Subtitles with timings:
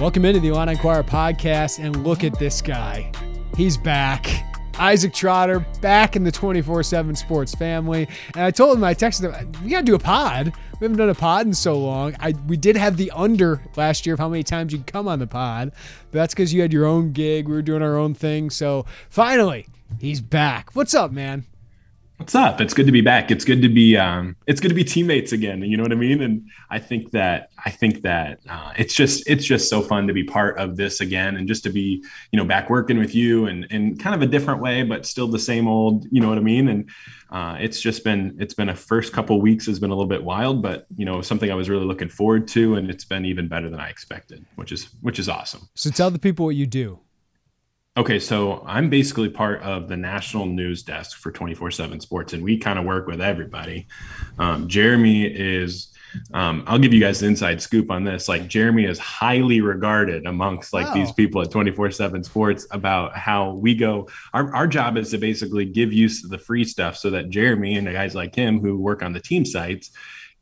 [0.00, 3.12] Welcome into the Illini Inquirer podcast, and look at this guy.
[3.54, 4.26] He's back.
[4.78, 8.08] Isaac Trotter back in the 24 7 sports family.
[8.34, 10.54] And I told him, I texted him, we got to do a pod.
[10.80, 12.16] We haven't done a pod in so long.
[12.18, 15.06] I We did have the under last year of how many times you can come
[15.06, 15.70] on the pod.
[16.10, 17.46] But that's because you had your own gig.
[17.46, 18.48] We were doing our own thing.
[18.48, 19.66] So finally,
[19.98, 20.70] he's back.
[20.72, 21.44] What's up, man?
[22.20, 22.60] What's up?
[22.60, 23.30] It's good to be back.
[23.30, 25.62] It's good to be um, it's good to be teammates again.
[25.62, 26.20] You know what I mean?
[26.20, 30.12] And I think that I think that uh, it's just it's just so fun to
[30.12, 33.46] be part of this again, and just to be you know back working with you
[33.46, 36.04] and in kind of a different way, but still the same old.
[36.10, 36.68] You know what I mean?
[36.68, 36.90] And
[37.30, 40.22] uh, it's just been it's been a first couple weeks has been a little bit
[40.22, 43.48] wild, but you know something I was really looking forward to, and it's been even
[43.48, 45.70] better than I expected, which is which is awesome.
[45.74, 47.00] So tell the people what you do.
[47.96, 52.42] Okay, so I'm basically part of the national news desk for 24 7 Sports, and
[52.42, 53.88] we kind of work with everybody.
[54.38, 55.88] Um, Jeremy is,
[56.32, 58.28] um, I'll give you guys the inside scoop on this.
[58.28, 60.94] Like, Jeremy is highly regarded amongst like wow.
[60.94, 64.08] these people at 24 7 Sports about how we go.
[64.34, 67.88] Our, our job is to basically give you the free stuff so that Jeremy and
[67.88, 69.90] the guys like him who work on the team sites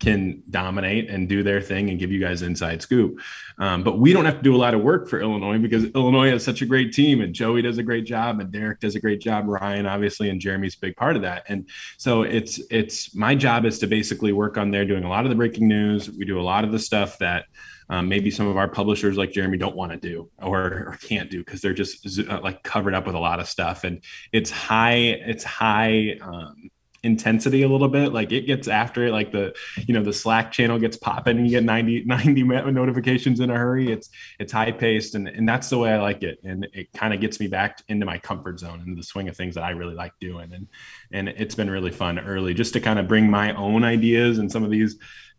[0.01, 3.21] can dominate and do their thing and give you guys inside scoop.
[3.59, 6.31] Um, but we don't have to do a lot of work for Illinois because Illinois
[6.31, 9.01] has such a great team and Joey does a great job and Derek does a
[9.01, 11.45] great job, Ryan obviously, and Jeremy's a big part of that.
[11.49, 15.25] And so it's it's my job is to basically work on there doing a lot
[15.25, 16.11] of the breaking news.
[16.11, 17.47] We do a lot of the stuff that
[17.91, 21.31] um, maybe some of our publishers like Jeremy don't want to do or, or can't
[21.31, 24.51] do because they're just uh, like covered up with a lot of stuff and it's
[24.51, 26.71] high it's high um,
[27.09, 28.13] intensity a little bit.
[28.13, 31.47] Like it gets after it like the you know the slack channel gets popping and
[31.47, 33.91] you get 90 90 notifications in a hurry.
[33.91, 36.39] It's it's high paced and and that's the way i like it.
[36.45, 39.37] And it kind of gets me back into my comfort zone into the swing of
[39.37, 40.53] things that i really like doing.
[40.53, 40.69] And
[41.11, 44.53] and it's been really fun early just to kind of bring my own ideas and
[44.53, 44.99] some of these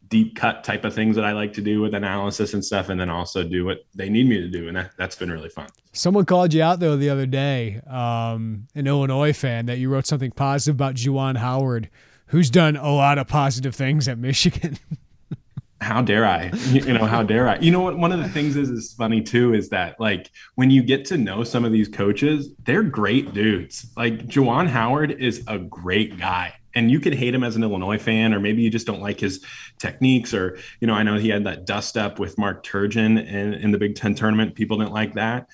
[0.10, 3.00] deep cut type of things that I like to do with analysis and stuff, and
[3.00, 5.68] then also do what they need me to do, and that, has been really fun.
[5.94, 10.06] Someone called you out though the other day, um, an Illinois fan, that you wrote
[10.06, 11.90] something positive about Juwan Howard,
[12.28, 14.78] who's done a lot of positive things at Michigan.
[15.82, 16.52] how dare I?
[16.68, 17.58] You know, how dare I?
[17.60, 17.98] You know what?
[17.98, 21.18] One of the things is is funny too is that like when you get to
[21.18, 23.88] know some of these coaches, they're great dudes.
[23.96, 27.98] Like Juwan Howard is a great guy and you could hate him as an Illinois
[27.98, 29.44] fan, or maybe you just don't like his
[29.78, 33.54] techniques, or you know, I know he had that dust up with Mark Turgeon in,
[33.54, 34.56] in the Big Ten tournament.
[34.56, 35.48] People didn't like that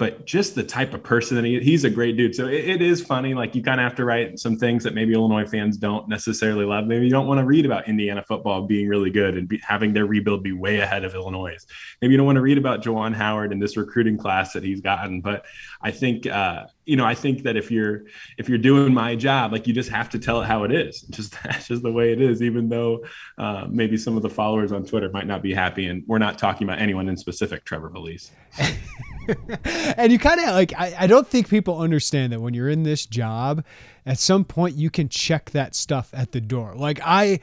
[0.00, 2.34] but just the type of person that he, he's a great dude.
[2.34, 3.34] So it, it is funny.
[3.34, 6.64] Like you kind of have to write some things that maybe Illinois fans don't necessarily
[6.64, 6.86] love.
[6.86, 9.92] Maybe you don't want to read about Indiana football being really good and be, having
[9.92, 11.54] their rebuild be way ahead of Illinois.
[12.00, 14.80] Maybe you don't want to read about Juwan Howard and this recruiting class that he's
[14.80, 15.20] gotten.
[15.20, 15.44] But
[15.82, 18.04] I think, uh, you know, I think that if you're
[18.38, 21.02] if you're doing my job, like you just have to tell it how it is.
[21.10, 22.40] Just that's just the way it is.
[22.40, 23.04] Even though
[23.36, 26.38] uh, maybe some of the followers on Twitter might not be happy, and we're not
[26.38, 28.32] talking about anyone in specific, Trevor Belize.
[29.96, 32.82] and you kind of like, I, I don't think people understand that when you're in
[32.82, 33.64] this job,
[34.06, 36.74] at some point you can check that stuff at the door.
[36.74, 37.40] Like I,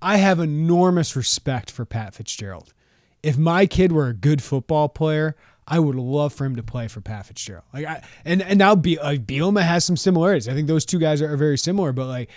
[0.00, 2.72] I have enormous respect for Pat Fitzgerald.
[3.22, 5.34] If my kid were a good football player,
[5.66, 7.64] I would love for him to play for Pat Fitzgerald.
[7.72, 10.48] Like I, and and now Be, like Bielema has some similarities.
[10.48, 12.30] I think those two guys are very similar, but like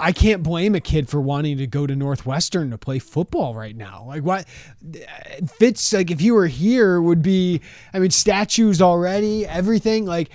[0.00, 3.76] I can't blame a kid for wanting to go to Northwestern to play football right
[3.76, 4.04] now.
[4.06, 4.46] Like what
[5.58, 7.60] Fitz like if you were here would be
[7.92, 10.30] I mean statues already, everything like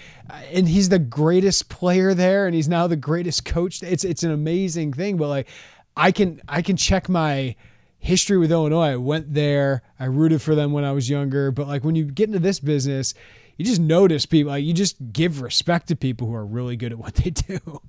[0.52, 3.82] and he's the greatest player there and he's now the greatest coach.
[3.82, 5.48] It's it's an amazing thing, but like
[5.96, 7.56] I can I can check my
[8.00, 8.92] history with Illinois.
[8.92, 12.04] I went there, I rooted for them when I was younger, but like when you
[12.04, 13.14] get into this business,
[13.58, 14.52] you just notice people.
[14.52, 17.60] Like, you just give respect to people who are really good at what they do.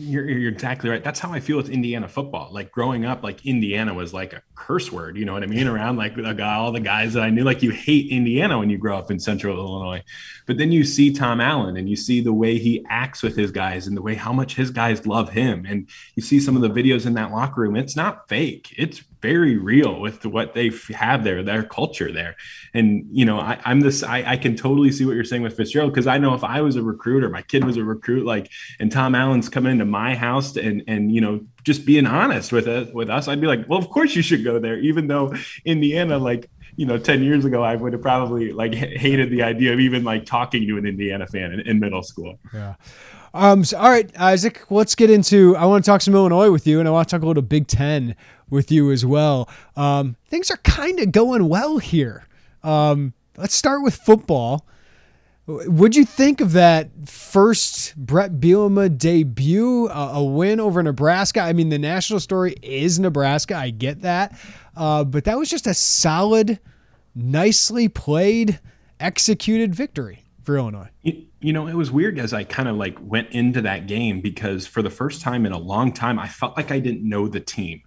[0.00, 1.02] You're, you're exactly right.
[1.02, 2.50] That's how I feel with Indiana football.
[2.52, 5.16] Like growing up, like Indiana was like a curse word.
[5.16, 5.66] You know what I mean?
[5.66, 8.78] Around like guy, all the guys that I knew, like you hate Indiana when you
[8.78, 10.02] grow up in Central Illinois.
[10.46, 13.50] But then you see Tom Allen and you see the way he acts with his
[13.50, 15.66] guys and the way how much his guys love him.
[15.68, 17.76] And you see some of the videos in that locker room.
[17.76, 18.74] It's not fake.
[18.76, 22.36] It's very real with what they have there, their culture there.
[22.74, 24.02] And you know, I, am this.
[24.02, 26.60] I, I, can totally see what you're saying with Fitzgerald because I know if I
[26.60, 28.50] was a recruiter, my kid was a recruit, like,
[28.80, 32.66] and Tom Allen's coming into my house and and you know just being honest with
[32.66, 35.34] us with us, I'd be like, well, of course you should go there, even though
[35.64, 39.74] Indiana, like you know 10 years ago i would have probably like hated the idea
[39.74, 42.76] of even like talking to an indiana fan in, in middle school yeah
[43.34, 46.66] um so, all right isaac let's get into i want to talk some illinois with
[46.66, 48.16] you and i want to talk a little big ten
[48.52, 49.48] with you as well.
[49.76, 52.26] Um, things are kind of going well here.
[52.62, 54.66] Um, let's start with football.
[55.46, 61.40] Would you think of that first Bret Bielema debut, uh, a win over Nebraska?
[61.40, 63.56] I mean, the national story is Nebraska.
[63.56, 64.38] I get that.
[64.76, 66.60] Uh, but that was just a solid,
[67.16, 68.60] nicely played,
[69.00, 70.88] executed victory for Illinois.
[71.02, 74.20] You, you know, it was weird as I kind of like went into that game
[74.20, 77.26] because for the first time in a long time, I felt like I didn't know
[77.26, 77.82] the team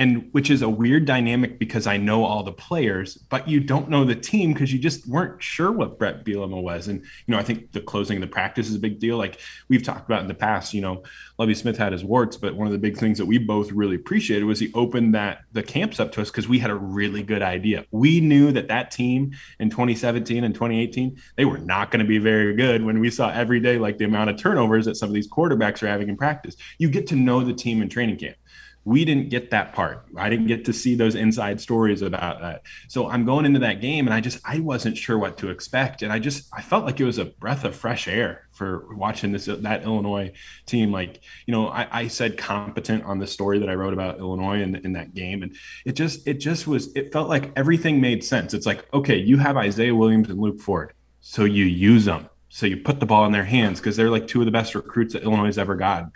[0.00, 3.90] and which is a weird dynamic because I know all the players, but you don't
[3.90, 6.88] know the team because you just weren't sure what Bret Bielema was.
[6.88, 9.18] And you know, I think the closing of the practice is a big deal.
[9.18, 9.38] Like
[9.68, 11.02] we've talked about in the past, you know,
[11.38, 13.96] Lovie Smith had his warts, but one of the big things that we both really
[13.96, 17.22] appreciated was he opened that the camps up to us because we had a really
[17.22, 17.84] good idea.
[17.90, 22.16] We knew that that team in 2017 and 2018 they were not going to be
[22.16, 25.14] very good when we saw every day like the amount of turnovers that some of
[25.14, 26.56] these quarterbacks are having in practice.
[26.78, 28.36] You get to know the team in training camp
[28.84, 30.06] we didn't get that part.
[30.16, 32.62] I didn't get to see those inside stories about that.
[32.88, 36.02] So i'm going into that game and i just i wasn't sure what to expect.
[36.02, 39.32] And i just i felt like it was a breath of fresh air for watching
[39.32, 40.32] this that illinois
[40.66, 40.92] team.
[40.92, 44.62] Like you know i, I said competent on the story that i wrote about illinois
[44.62, 45.42] in, in that game.
[45.42, 45.54] And
[45.84, 48.54] it just it just was it felt like everything made sense.
[48.54, 50.94] It's like okay you have isaiah williams and luke ford.
[51.20, 52.30] So you use them.
[52.48, 54.74] So you put the ball in their hands because they're like two of the best
[54.74, 56.10] recruits that illinois has ever gotten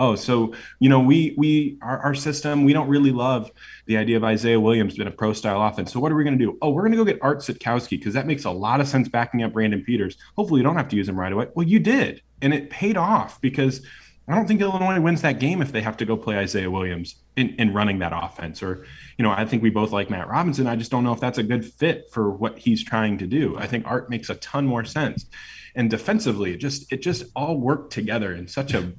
[0.00, 3.52] oh, so you know, we we our, our system, we don't really love
[3.86, 5.92] the idea of Isaiah Williams being a pro style offense.
[5.92, 6.58] So what are we going to do?
[6.60, 9.08] Oh, we're going to go get Art Sitkowski because that makes a lot of sense
[9.08, 10.16] backing up Brandon Peters.
[10.36, 11.46] Hopefully, you don't have to use him right away.
[11.54, 13.82] Well, you did, and it paid off because
[14.30, 17.16] I don't think Illinois wins that game if they have to go play Isaiah Williams
[17.36, 18.62] in, in running that offense.
[18.62, 18.86] Or,
[19.18, 20.68] you know, I think we both like Matt Robinson.
[20.68, 23.58] I just don't know if that's a good fit for what he's trying to do.
[23.58, 25.26] I think Art makes a ton more sense.
[25.74, 28.92] And defensively, it just it just all worked together in such a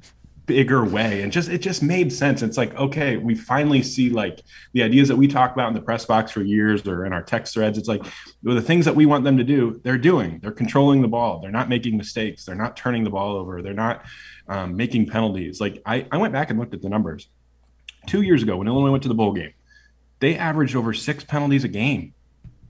[0.52, 1.22] bigger way.
[1.22, 2.42] And just it just made sense.
[2.42, 4.42] It's like okay we finally see like
[4.74, 7.24] the ideas that we talk about in the press box for years or in our
[7.24, 7.78] text threads.
[7.78, 8.04] It's like
[8.44, 10.40] the things that we want them to do they're doing.
[10.42, 11.40] They're controlling the ball.
[11.40, 12.46] They're not making mistakes.
[12.46, 13.62] They're not turning the ball over.
[13.62, 14.06] They're not
[14.48, 15.62] um, making penalties.
[15.62, 17.28] Like I, I went back and looked at the numbers.
[18.08, 19.54] Two years ago when illinois went to the bowl game
[20.22, 22.14] they averaged over six penalties a game.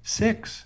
[0.03, 0.65] Six.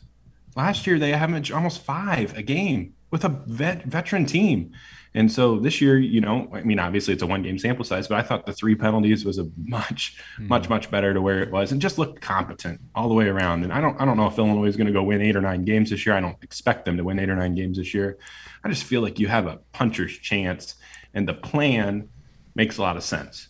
[0.56, 4.74] Last year they averaged almost five a game with a vet, veteran team
[5.16, 8.10] and so this year, you know, I mean, obviously it's a one game sample size,
[8.10, 10.50] but I thought the three penalties was a much, mm-hmm.
[10.50, 13.64] much, much better to where it was and just looked competent all the way around.
[13.64, 15.42] And I don't, I don't know if Illinois is going to go win eight or
[15.42, 16.16] nine games this year.
[16.16, 18.18] I don't expect them to win eight or nine games this year.
[18.66, 20.76] I just feel like you have a puncher's chance
[21.14, 22.10] and the plan
[22.54, 23.48] makes a lot of sense.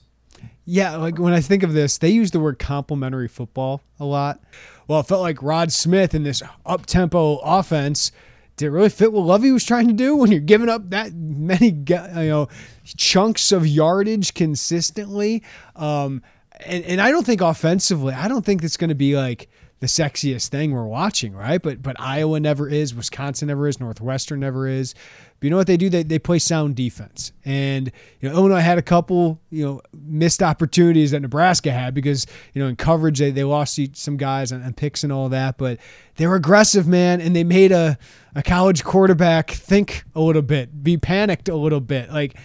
[0.66, 4.40] Yeah, like when I think of this, they use the word complementary football a lot.
[4.88, 8.12] Well, it felt like Rod Smith in this up tempo offense
[8.58, 11.14] did it really fit what Lovie was trying to do when you're giving up that
[11.14, 12.48] many you know
[12.86, 15.44] chunks of yardage consistently?
[15.76, 16.22] Um,
[16.66, 19.50] and, and I don't think offensively, I don't think it's going to be like
[19.82, 21.62] the sexiest thing we're watching, right?
[21.62, 24.96] But but Iowa never is, Wisconsin never is, Northwestern never is.
[25.40, 25.90] But you know what they do?
[25.90, 27.34] They, they play sound defense.
[27.44, 27.92] And
[28.22, 32.62] you know, Illinois had a couple, you know, missed opportunities that Nebraska had because, you
[32.62, 35.58] know, in coverage they, they lost some guys and, and picks and all that.
[35.58, 35.80] But
[36.16, 37.98] they were aggressive, man, and they made a,
[38.34, 42.10] a college quarterback think a little bit, be panicked a little bit.
[42.12, 42.38] Like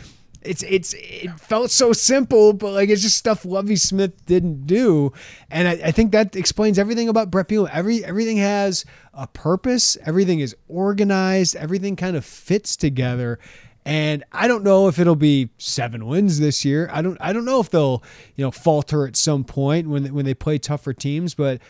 [0.43, 5.13] it's it's it felt so simple, but like it's just stuff Lovie Smith didn't do,
[5.51, 7.71] and I, I think that explains everything about Bret Bielema.
[7.73, 9.99] Every everything has a purpose.
[10.07, 11.57] Everything is organized.
[11.57, 13.39] Everything kind of fits together.
[13.85, 16.89] And I don't know if it'll be seven wins this year.
[16.93, 17.19] I don't.
[17.21, 18.03] I don't know if they'll,
[18.37, 21.35] you know, falter at some point when when they play tougher teams.
[21.35, 21.61] But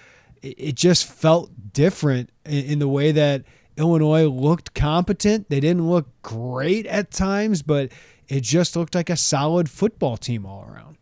[0.42, 3.44] it, it just felt different in, in the way that
[3.76, 5.48] Illinois looked competent.
[5.48, 7.92] They didn't look great at times, but
[8.30, 10.96] it just looked like a solid football team all around.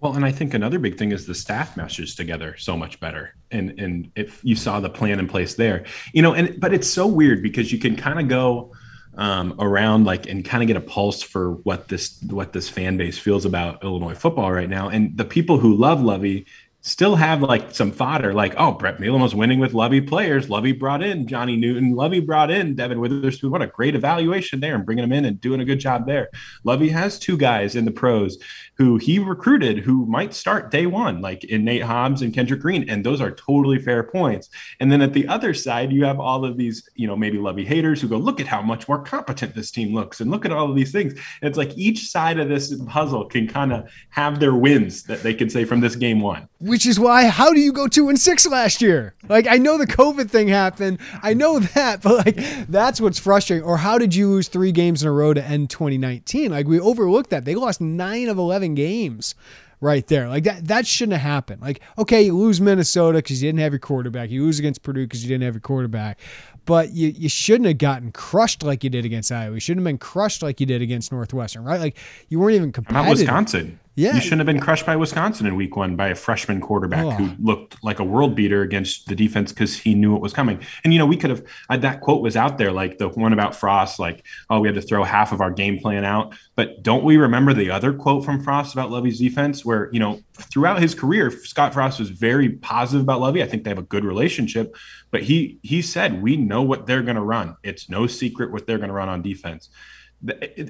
[0.00, 3.34] Well, and I think another big thing is the staff meshes together so much better.
[3.50, 6.88] And and if you saw the plan in place there, you know, and but it's
[6.88, 8.72] so weird because you can kind of go
[9.16, 12.96] um, around like and kind of get a pulse for what this what this fan
[12.96, 14.88] base feels about Illinois football right now.
[14.88, 16.46] And the people who love Lovie
[16.88, 20.48] still have like some fodder, like, oh, Bret Bielema was winning with Lovie players.
[20.48, 21.94] Lovie brought in Johnny Newton.
[21.94, 23.50] Lovie brought in Devin Witherspoon.
[23.50, 26.28] What a great evaluation there and bringing him in and doing a good job there.
[26.64, 28.38] Lovie has two guys in the pros
[28.74, 32.88] who he recruited who might start day one, like in Nate Hobbs and Kendrick Green.
[32.88, 34.48] And those are totally fair points.
[34.80, 37.64] And then at the other side, you have all of these, you know, maybe Lovie
[37.64, 40.52] haters who go, look at how much more competent this team looks and look at
[40.52, 41.12] all of these things.
[41.12, 45.22] And it's like each side of this puzzle can kind of have their wins that
[45.22, 46.47] they can say from this game one.
[46.60, 49.14] Which is why, how do you go two and six last year?
[49.28, 50.98] Like, I know the COVID thing happened.
[51.22, 53.64] I know that, but like, that's what's frustrating.
[53.64, 56.50] Or how did you lose three games in a row to end 2019?
[56.50, 57.44] Like, we overlooked that.
[57.44, 59.36] They lost nine of 11 games
[59.80, 60.28] right there.
[60.28, 61.62] Like that that shouldn't have happened.
[61.62, 64.30] Like okay, you lose Minnesota because you didn't have your quarterback.
[64.30, 66.18] You lose against Purdue because you didn't have your quarterback.
[66.64, 69.54] But you, you shouldn't have gotten crushed like you did against Iowa.
[69.54, 71.80] You shouldn't have been crushed like you did against Northwestern, right?
[71.80, 71.96] Like
[72.28, 73.06] you weren't even competitive.
[73.06, 73.80] Not Wisconsin.
[73.98, 74.14] Yeah.
[74.14, 77.10] You shouldn't have been crushed by Wisconsin in week one by a freshman quarterback oh.
[77.10, 80.60] who looked like a world beater against the defense because he knew it was coming.
[80.84, 83.56] And, you know, we could have, that quote was out there, like the one about
[83.56, 86.32] Frost, like, oh, we had to throw half of our game plan out.
[86.54, 90.20] But don't we remember the other quote from Frost about Lovie's defense where, you know,
[90.34, 93.42] throughout his career, Scott Frost was very positive about Lovie.
[93.42, 94.76] I think they have a good relationship.
[95.10, 97.56] But he he said, we know what they're going to run.
[97.64, 99.70] It's no secret what they're going to run on defense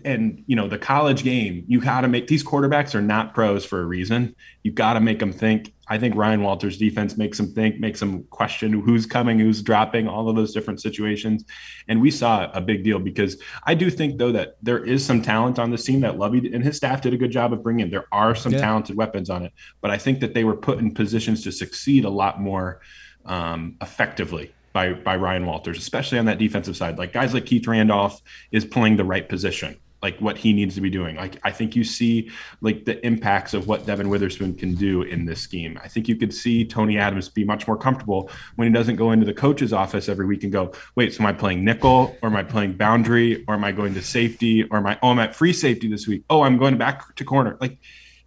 [0.05, 3.65] and you know the college game you got to make these quarterbacks are not pros
[3.65, 4.37] for a reason.
[4.63, 5.73] You got to make them think.
[5.89, 10.07] I think ryan walters defense makes them think makes them question who's coming who's dropping
[10.07, 11.45] all of those different situations.
[11.89, 15.23] And we saw a big deal because i do think though that there is some
[15.23, 17.91] talent on this team that lovie and his staff did a good job of bringing.
[17.91, 18.61] There are some yeah.
[18.61, 22.05] talented weapons on it but i think that they were put in positions to succeed
[22.05, 22.83] a lot more
[23.25, 26.99] um, effectively by by Ryan Walters, especially on that defensive side.
[26.99, 28.21] Like guys like Keith Randolph
[28.53, 31.17] is playing the right position, like what he needs to be doing.
[31.17, 32.31] Like I think you see
[32.61, 35.81] like the impacts of what Devin Witherspoon can do in this scheme.
[35.83, 39.11] I think you could see Tony Adams be much more comfortable when he doesn't go
[39.11, 42.29] into the coach's office every week and go, wait, so am I playing nickel or
[42.29, 45.19] am I playing boundary or am I going to safety or am I oh I'm
[45.19, 46.23] at free safety this week?
[46.31, 47.57] Oh, I'm going back to corner.
[47.61, 47.79] Like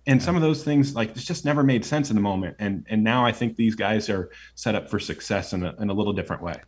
[0.08, 2.86] and some of those things like it's just never made sense in the moment and
[2.90, 5.94] and now i think these guys are set up for success in a, in a
[5.94, 6.60] little different way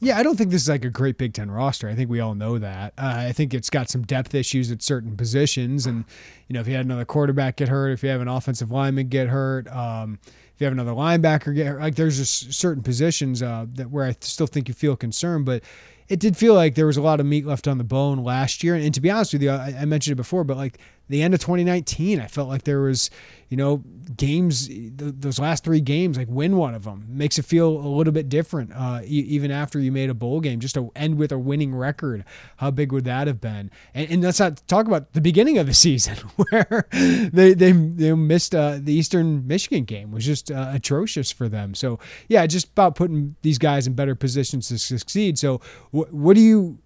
[0.00, 1.88] yeah, I don't think this is like a great Big Ten roster.
[1.88, 2.94] I think we all know that.
[2.96, 6.04] Uh, I think it's got some depth issues at certain positions, and
[6.46, 9.08] you know, if you had another quarterback get hurt, if you have an offensive lineman
[9.08, 13.42] get hurt, um, if you have another linebacker get hurt, like there's just certain positions
[13.42, 15.64] uh, that where I still think you feel concerned, but
[16.08, 18.64] it did feel like there was a lot of meat left on the bone last
[18.64, 18.74] year.
[18.74, 20.78] And to be honest with you, I, I mentioned it before, but like
[21.08, 23.10] the end of 2019, I felt like there was,
[23.48, 23.82] you know,
[24.16, 28.12] games, those last three games, like win one of them makes it feel a little
[28.12, 28.72] bit different.
[28.74, 32.24] Uh, even after you made a bowl game, just to end with a winning record,
[32.58, 33.70] how big would that have been?
[33.94, 38.12] And, and let's not talk about the beginning of the season where they they, they
[38.12, 41.74] missed uh, the Eastern Michigan game was just uh, atrocious for them.
[41.74, 41.98] So
[42.28, 45.38] yeah, just about putting these guys in better positions to succeed.
[45.38, 45.60] So
[45.90, 46.78] wh- what do you?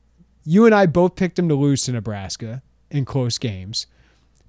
[0.45, 3.87] You and I both picked them to lose to Nebraska in close games.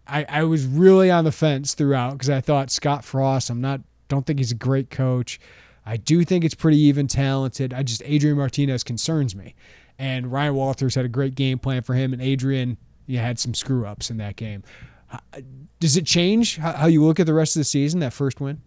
[0.08, 3.82] I, I was really on the fence throughout because I thought Scott Frost, I'm not,
[4.08, 5.40] don't think he's a great coach.
[5.86, 7.74] I do think it's pretty even talented.
[7.74, 9.56] I just, Adrian Martinez concerns me.
[10.00, 13.54] And Ryan Walters had a great game plan for him, and Adrian you had some
[13.54, 14.64] screw ups in that game.
[15.12, 15.18] Uh,
[15.80, 18.62] does it change how you look at the rest of the season, that first win?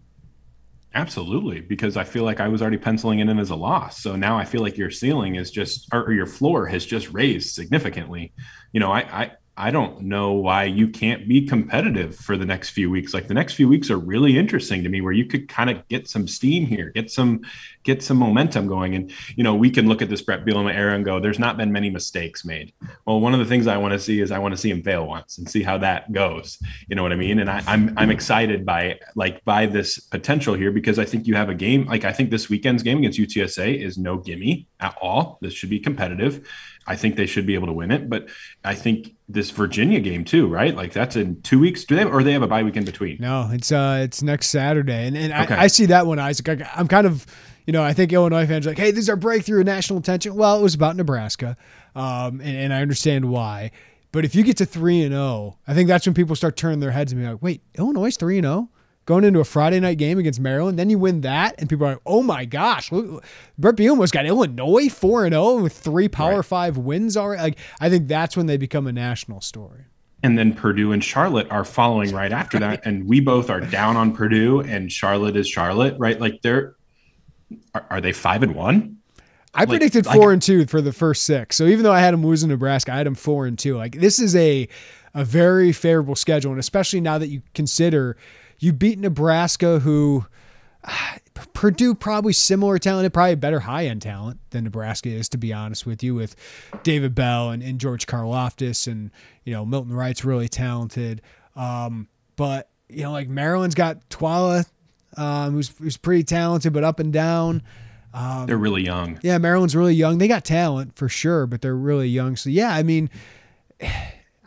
[0.93, 4.01] Absolutely, because I feel like I was already penciling it in as a loss.
[4.01, 7.53] So now I feel like your ceiling is just, or your floor has just raised
[7.53, 8.31] significantly.
[8.71, 12.69] You know, I, I I don't know why you can't be competitive for the next
[12.69, 13.11] few weeks.
[13.11, 15.87] Like the next few weeks are really interesting to me where you could kind of
[15.87, 17.41] get some steam here, get some
[17.87, 18.93] get some momentum going.
[18.93, 21.55] And you know, we can look at this Bret Bielema era and go, there's not
[21.57, 22.73] been many mistakes made.
[23.05, 24.83] Well, one of the things I want to see is I want to see him
[24.83, 26.59] fail once and see how that goes.
[26.89, 27.39] You know what I mean?
[27.39, 31.35] And I, I'm I'm excited by like by this potential here because I think you
[31.35, 34.95] have a game like I think this weekend's game against UTSA is no gimme at
[35.01, 35.39] all.
[35.41, 36.45] This should be competitive
[36.87, 38.09] I think they should be able to win it.
[38.09, 38.29] But
[38.63, 40.73] I think this Virginia game too, right?
[40.73, 41.83] Like that's in two weeks.
[41.83, 43.17] Do they have, or they have a bye week in between?
[43.19, 45.55] No, it's uh it's next Saturday, and and okay.
[45.55, 46.47] I, I, see that one, Isaac.
[46.49, 47.25] I, I'm kind of
[47.67, 49.99] you know I think Illinois fans are like, hey, this is our breakthrough of national
[49.99, 50.33] attention.
[50.33, 51.55] Well, it was about Nebraska,
[51.95, 53.69] um, and, and I understand why.
[54.11, 56.57] But if you get to three and zero, oh, I think that's when people start
[56.57, 58.69] turning their heads and be like, wait, Illinois three and zero
[59.05, 60.77] going into a Friday night game against Maryland.
[60.77, 63.23] Then you win that, and people are like, "Oh my gosh, look,
[63.57, 66.45] Bret Bielema's got Illinois four and zero with three Power right.
[66.45, 69.85] Five wins already." Like, I think that's when they become a national story.
[70.23, 73.95] and then Purdue and Charlotte are following right after that, and we both are down
[73.97, 76.19] on Purdue, and Charlotte is Charlotte, right?
[76.19, 76.75] Like they're
[77.73, 78.97] are, are they five and one?
[79.53, 81.55] I like, predicted four and two for the first six.
[81.55, 83.75] So even though I had them losing Nebraska, I had them four and two.
[83.75, 84.67] Like this is a
[85.13, 88.17] a very favorable schedule, and especially now that you consider
[88.59, 90.25] you beat Nebraska, who
[91.53, 95.85] Purdue probably similar talent, probably better high end talent than Nebraska is, to be honest
[95.85, 96.35] with you, with
[96.83, 99.11] David Bell and, and George Karlaftis and
[99.43, 101.21] you know Milton Wright's really talented.
[101.55, 104.65] Um, but you know, like Maryland's got Taulia,
[105.17, 107.63] um, who's who's pretty talented, but up and down.
[108.13, 109.19] Um, they're really young.
[109.21, 110.17] Yeah, Maryland's really young.
[110.17, 112.35] They got talent for sure, but they're really young.
[112.35, 113.09] So yeah, I mean.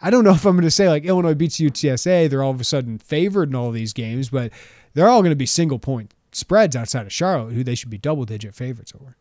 [0.03, 2.59] I don't know if I'm going to say like Illinois beats UTSA, they're all of
[2.59, 4.51] a sudden favored in all these games, but
[4.95, 7.99] they're all going to be single point spreads outside of Charlotte, who they should be
[7.99, 9.17] double digit favorites over.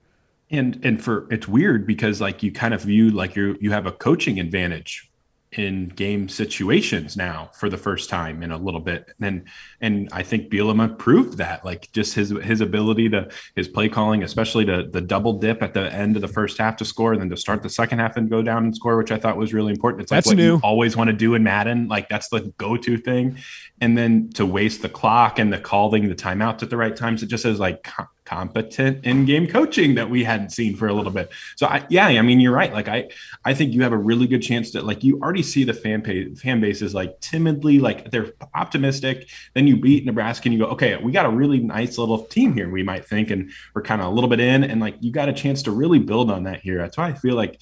[0.51, 3.85] And and for it's weird because like you kind of view like you you have
[3.85, 5.08] a coaching advantage
[5.53, 9.11] in game situations now for the first time in a little bit.
[9.19, 9.45] And
[9.81, 14.23] and I think Bielema proved that, like just his his ability to his play calling,
[14.23, 17.21] especially to the double dip at the end of the first half to score, and
[17.21, 19.53] then to start the second half and go down and score, which I thought was
[19.53, 20.03] really important.
[20.03, 20.55] It's like that's what new.
[20.55, 23.37] you always want to do in Madden, like that's the go-to thing.
[23.81, 27.23] And then to waste the clock and the calling the timeouts at the right times,
[27.23, 27.87] it just is like
[28.25, 31.31] competent in-game coaching that we hadn't seen for a little bit.
[31.55, 32.71] So I, yeah, I mean, you're right.
[32.71, 33.09] Like I,
[33.43, 36.03] I think you have a really good chance to like, you already see the fan
[36.35, 39.29] fan base is like timidly, like they're optimistic.
[39.55, 42.53] Then you beat Nebraska and you go, okay, we got a really nice little team
[42.53, 42.69] here.
[42.69, 45.29] We might think, and we're kind of a little bit in and like, you got
[45.29, 46.77] a chance to really build on that here.
[46.77, 47.59] That's why I feel like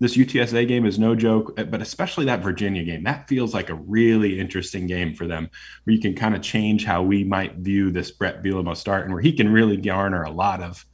[0.00, 3.04] this UTSA game is no joke, eh, but especially that Virginia game.
[3.04, 5.48] That feels like a really interesting game for them,
[5.84, 9.12] where you can kind of change how we might view this Bret Bielema start, and
[9.12, 10.86] where he can really garner a lot of,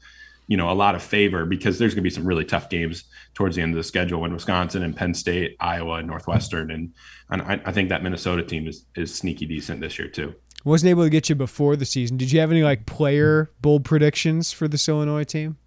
[0.48, 3.04] you know, a lot of favor because there's going to be some really tough games
[3.34, 6.92] towards the end of the schedule when Wisconsin and Penn State, Iowa, and Northwestern, and
[7.30, 10.34] and I, I think that Minnesota team is is sneaky decent this year too.
[10.64, 12.16] Wasn't able to get you before the season.
[12.16, 15.58] Did you have any like player bold predictions for this Illinois team?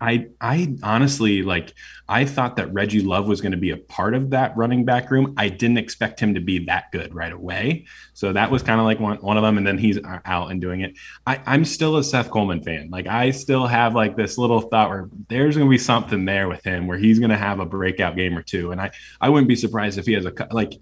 [0.00, 1.74] I I honestly like
[2.08, 5.10] I thought that Reggie Love was going to be a part of that running back
[5.10, 5.34] room.
[5.36, 7.86] I didn't expect him to be that good right away.
[8.14, 9.58] So that was kind of like one, one of them.
[9.58, 10.94] And then he's out and doing it.
[11.26, 12.88] I, I'm still a Seth Coleman fan.
[12.90, 16.48] Like I still have like this little thought where there's going to be something there
[16.48, 18.72] with him where he's going to have a breakout game or two.
[18.72, 20.74] And I I wouldn't be surprised if he has a like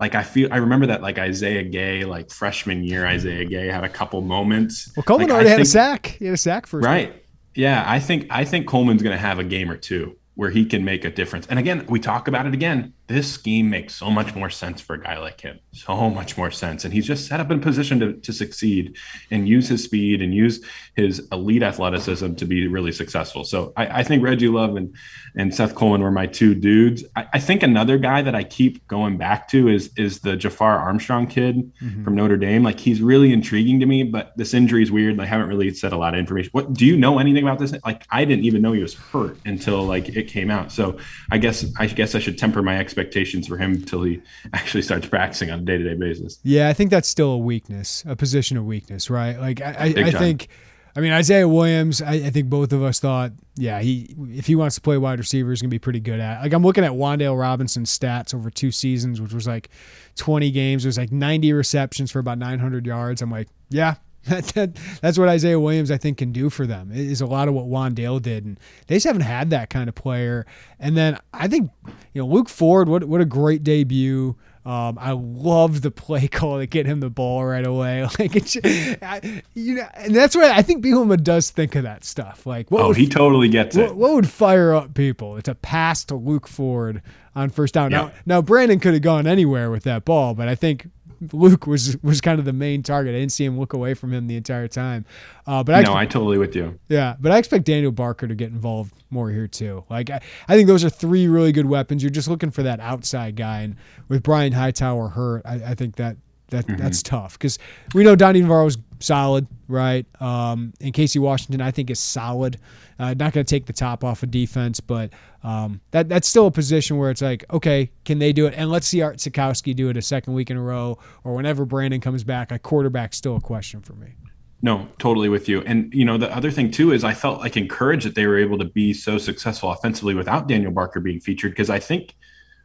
[0.00, 3.84] like I feel I remember that like Isaiah Gay, like freshman year, Isaiah Gay had
[3.84, 4.90] a couple moments.
[4.96, 6.06] Well, Coleman like, already I had think, a sack.
[6.18, 6.86] He had a sack first.
[6.86, 7.19] Right.
[7.54, 10.64] Yeah, I think I think Coleman's going to have a game or two where he
[10.64, 11.46] can make a difference.
[11.48, 14.94] And again, we talk about it again this scheme makes so much more sense for
[14.94, 15.58] a guy like him.
[15.72, 16.84] So much more sense.
[16.84, 18.96] And he's just set up in position to, to succeed
[19.32, 23.42] and use his speed and use his elite athleticism to be really successful.
[23.42, 24.94] So i, I think reggie love and,
[25.36, 27.02] and seth coleman were my two dudes.
[27.16, 30.78] I, I, think another guy that i keep going back to is is the jafar
[30.78, 32.04] armstrong kid mm-hmm.
[32.04, 32.62] from notre dame.
[32.62, 35.18] Like he's really intriguing to me but this injury is weird.
[35.18, 36.50] I haven't really said a lot of information.
[36.52, 37.74] What do you know anything about this?
[37.84, 40.70] Like i didn't even know he was hurt until like it came out.
[40.70, 40.96] So
[41.32, 44.20] i guess i guess i should temper my expectations expectations for him until he
[44.52, 46.38] actually starts practicing on a day to day basis.
[46.42, 49.38] Yeah, I think that's still a weakness, a position of weakness, right?
[49.38, 50.48] Like I, I, I think.
[50.96, 54.56] I mean, Isaiah Williams, I, I, think both of us thought, yeah, he if he
[54.56, 56.42] wants to play wide receiver, he's gonna be pretty good at.
[56.42, 59.68] Like I'm looking at Wan'Dale Robinson's stats over two seasons, which was like
[60.16, 60.84] 20 games.
[60.84, 63.22] It was like 90 receptions for about 900 yards.
[63.22, 63.94] I'm like, yeah,
[64.28, 66.90] that, that, that's what Isaiah Williams I think can do for them.
[66.92, 69.88] It is a lot of what Wan'Dale did, and they just haven't had that kind
[69.88, 70.44] of player.
[70.78, 71.70] And then I think
[72.12, 74.36] you know Luke Ford, what what a great debut.
[74.62, 78.06] Um, I love the play call to get him the ball right away.
[78.18, 78.56] Like it's,
[79.02, 82.44] I, you know, and that's why I think Bielema does think of that stuff.
[82.44, 83.96] Like, what oh, would, he totally gets what, it.
[83.96, 85.38] What would fire up people?
[85.38, 87.00] It's a pass to Luke Ford
[87.34, 87.90] on first down.
[87.90, 90.90] Now, now Brandon could have gone anywhere with that ball, but I think
[91.32, 93.14] Luke was was kind of the main target.
[93.14, 95.04] I didn't see him look away from him the entire time.
[95.46, 96.78] Uh, but I no, I totally with you.
[96.88, 99.84] Yeah, but I expect Daniel Barker to get involved more here too.
[99.90, 102.02] Like I, I think those are three really good weapons.
[102.02, 103.76] You're just looking for that outside guy, and
[104.08, 106.16] with Brian Hightower hurt, I, I think that
[106.50, 106.80] that mm-hmm.
[106.80, 107.58] that's tough because
[107.94, 110.06] we know Donny Navarro's solid, right?
[110.20, 112.58] Um, and Casey Washington, I think, is solid.
[113.00, 115.10] Uh, not going to take the top off of defense, but
[115.42, 118.52] um, that that's still a position where it's like, okay, can they do it?
[118.54, 121.64] And let's see Art Sitkowski do it a second week in a row, or whenever
[121.64, 122.52] Brandon comes back.
[122.52, 124.16] A quarterback's still a question for me.
[124.60, 125.62] No, totally with you.
[125.62, 128.38] And you know, the other thing too is I felt like encouraged that they were
[128.38, 132.14] able to be so successful offensively without Daniel Barker being featured because I think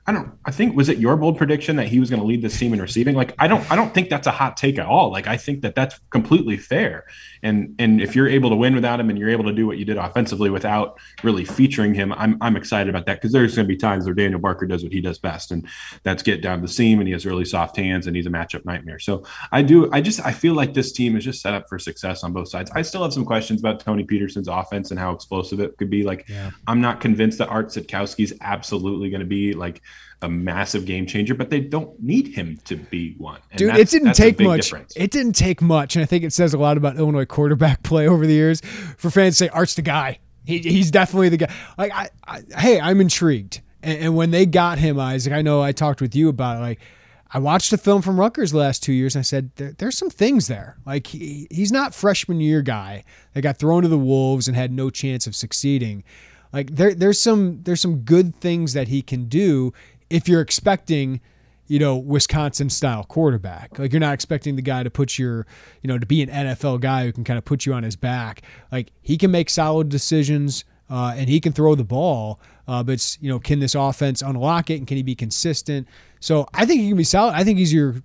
[0.08, 2.44] I don't I think was it your bold prediction that he was going to lead
[2.44, 3.16] this team in receiving?
[3.16, 5.12] Like I don't I don't think that's a hot take at all.
[5.12, 7.06] Like I think that that's completely fair.
[7.42, 9.80] And and if you're able to win without him and you're able to do what
[9.80, 13.68] you did offensively without really featuring him, I'm I'm excited about that because there's going
[13.68, 15.68] to be times where Daniel Barker does what he does best and
[16.04, 18.64] that's get down the seam and he has really soft hands and he's a matchup
[18.64, 19.00] nightmare.
[19.00, 21.80] So I do I just I feel like this team is just set up for
[21.80, 22.70] success on both sides.
[22.76, 26.04] I still have some questions about Tony Petersen's offense and how explosive it could be.
[26.04, 26.52] Like yeah.
[26.68, 29.82] I'm not convinced that Art Sitkowski is absolutely going to be like
[30.22, 33.40] a massive game changer, but they don't need him to be one.
[33.52, 34.64] And Dude, it didn't take much.
[34.64, 34.94] Difference.
[34.96, 38.08] It didn't take much, and I think it says a lot about Illinois quarterback play
[38.08, 38.62] over the years
[38.98, 40.20] for fans to say Art's the guy.
[40.46, 41.54] He, he's definitely the guy.
[41.78, 43.62] Like, I, I hey, I'm intrigued.
[43.82, 46.60] And, and, when they got him, Isaac, I know I talked with you about it.
[46.60, 46.80] Like,
[47.32, 50.10] I watched the film from Rutgers last two years, and I said there, there's some
[50.10, 50.78] things there.
[50.86, 53.04] Like, he, he's not freshman year guy
[53.34, 56.04] that got thrown to the wolves and had no chance of succeeding.
[56.56, 59.74] Like there, there's some there's some good things that he can do
[60.10, 61.20] if you're expecting,
[61.68, 63.78] you know, Wisconsin style quarterback.
[63.78, 65.46] Like you're not expecting the guy to put your,
[65.82, 67.98] you know, to be an NFL guy who can kind of put you on his
[67.98, 68.42] back.
[68.72, 72.40] Like he can make solid decisions uh, and he can throw the ball.
[72.70, 75.90] Uh, but it's, you know, can this offense unlock it and can he be consistent?
[76.22, 77.34] So I think he can be solid.
[77.34, 77.96] I think he's your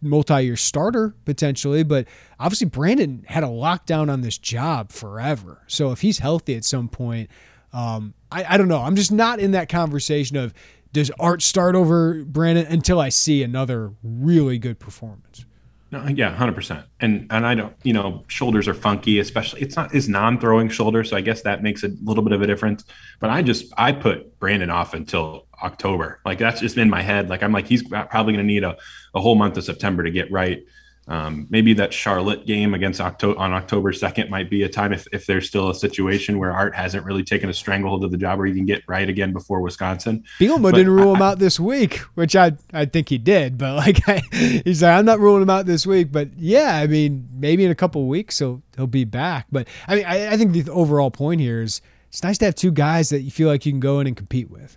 [0.00, 2.06] multi-year starter potentially, but
[2.40, 5.62] obviously Brandon had a lockdown on this job forever.
[5.66, 7.28] So if he's healthy at some point,
[7.72, 8.80] um, I, I don't know.
[8.80, 10.54] I'm just not in that conversation of
[10.92, 15.44] does Art start over Brandon until I see another really good performance.
[15.90, 16.84] No, yeah, hundred percent.
[17.00, 21.02] And and I don't, you know, shoulders are funky, especially it's not his non-throwing shoulder,
[21.02, 22.84] so I guess that makes a little bit of a difference.
[23.20, 26.20] But I just I put Brandon off until October.
[26.26, 27.30] Like that's just in my head.
[27.30, 28.76] Like I'm like he's probably going to need a,
[29.14, 30.62] a whole month of September to get right.
[31.08, 35.06] Um, maybe that Charlotte game against October on October 2nd might be a time if,
[35.10, 38.36] if there's still a situation where Art hasn't really taken a stranglehold of the job
[38.36, 40.22] where he can get right again before Wisconsin.
[40.38, 43.76] Bielema didn't rule I, him out this week, which I I think he did, but
[43.76, 44.18] like I,
[44.64, 47.70] he's like I'm not ruling him out this week, but yeah, I mean maybe in
[47.70, 49.46] a couple weeks he'll he'll be back.
[49.50, 52.54] But I mean I, I think the overall point here is it's nice to have
[52.54, 54.76] two guys that you feel like you can go in and compete with.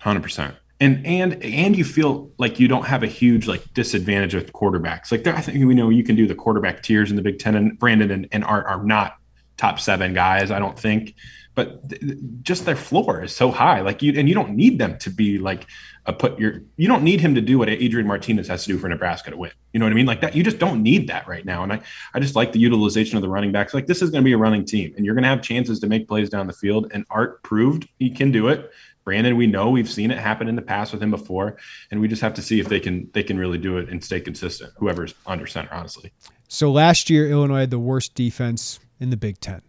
[0.00, 4.34] Hundred percent and and and you feel like you don't have a huge like disadvantage
[4.34, 5.12] with quarterbacks.
[5.12, 7.38] Like there, I think we know you can do the quarterback tiers in the Big
[7.38, 9.16] Ten, and Brandon and, and Art are not
[9.56, 10.50] top seven guys.
[10.50, 11.14] I don't think,
[11.54, 12.02] but th-
[12.42, 13.82] just their floor is so high.
[13.82, 15.66] Like you, and you don't need them to be like
[16.06, 16.62] a put your.
[16.76, 19.36] You don't need him to do what Adrian Martinez has to do for Nebraska to
[19.36, 19.52] win.
[19.72, 20.06] You know what I mean?
[20.06, 20.34] Like that.
[20.34, 21.62] You just don't need that right now.
[21.62, 21.80] And I,
[22.14, 23.74] I just like the utilization of the running backs.
[23.74, 25.78] Like this is going to be a running team, and you're going to have chances
[25.80, 26.90] to make plays down the field.
[26.92, 28.72] And Art proved he can do it.
[29.04, 31.56] Brandon, we know we've seen it happen in the past with him before,
[31.90, 34.02] and we just have to see if they can they can really do it and
[34.02, 34.72] stay consistent.
[34.78, 36.12] Whoever's under center, honestly.
[36.48, 39.60] So last year, Illinois had the worst defense in the Big Ten.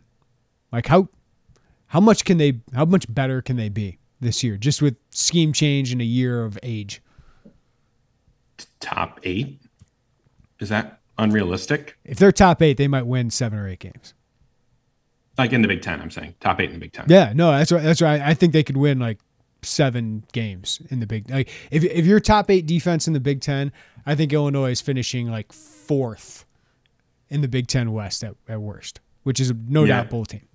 [0.72, 1.10] Like how
[1.88, 5.52] how much can they how much better can they be this year, just with scheme
[5.52, 7.02] change and a year of age?
[8.80, 9.60] Top eight
[10.60, 11.98] is that unrealistic?
[12.04, 14.14] If they're top eight, they might win seven or eight games.
[15.38, 17.06] Like in the Big Ten, I'm saying top eight in the Big Ten.
[17.10, 17.84] Yeah, no, that's right.
[17.84, 18.22] That's right.
[18.22, 19.20] I think they could win like
[19.66, 21.30] seven games in the Big.
[21.30, 23.72] Like if if you're top eight defense in the Big Ten,
[24.06, 26.46] I think Illinois is finishing like fourth
[27.30, 29.98] in the Big Ten West at, at worst, which is no yeah.
[29.98, 30.48] doubt bowl team.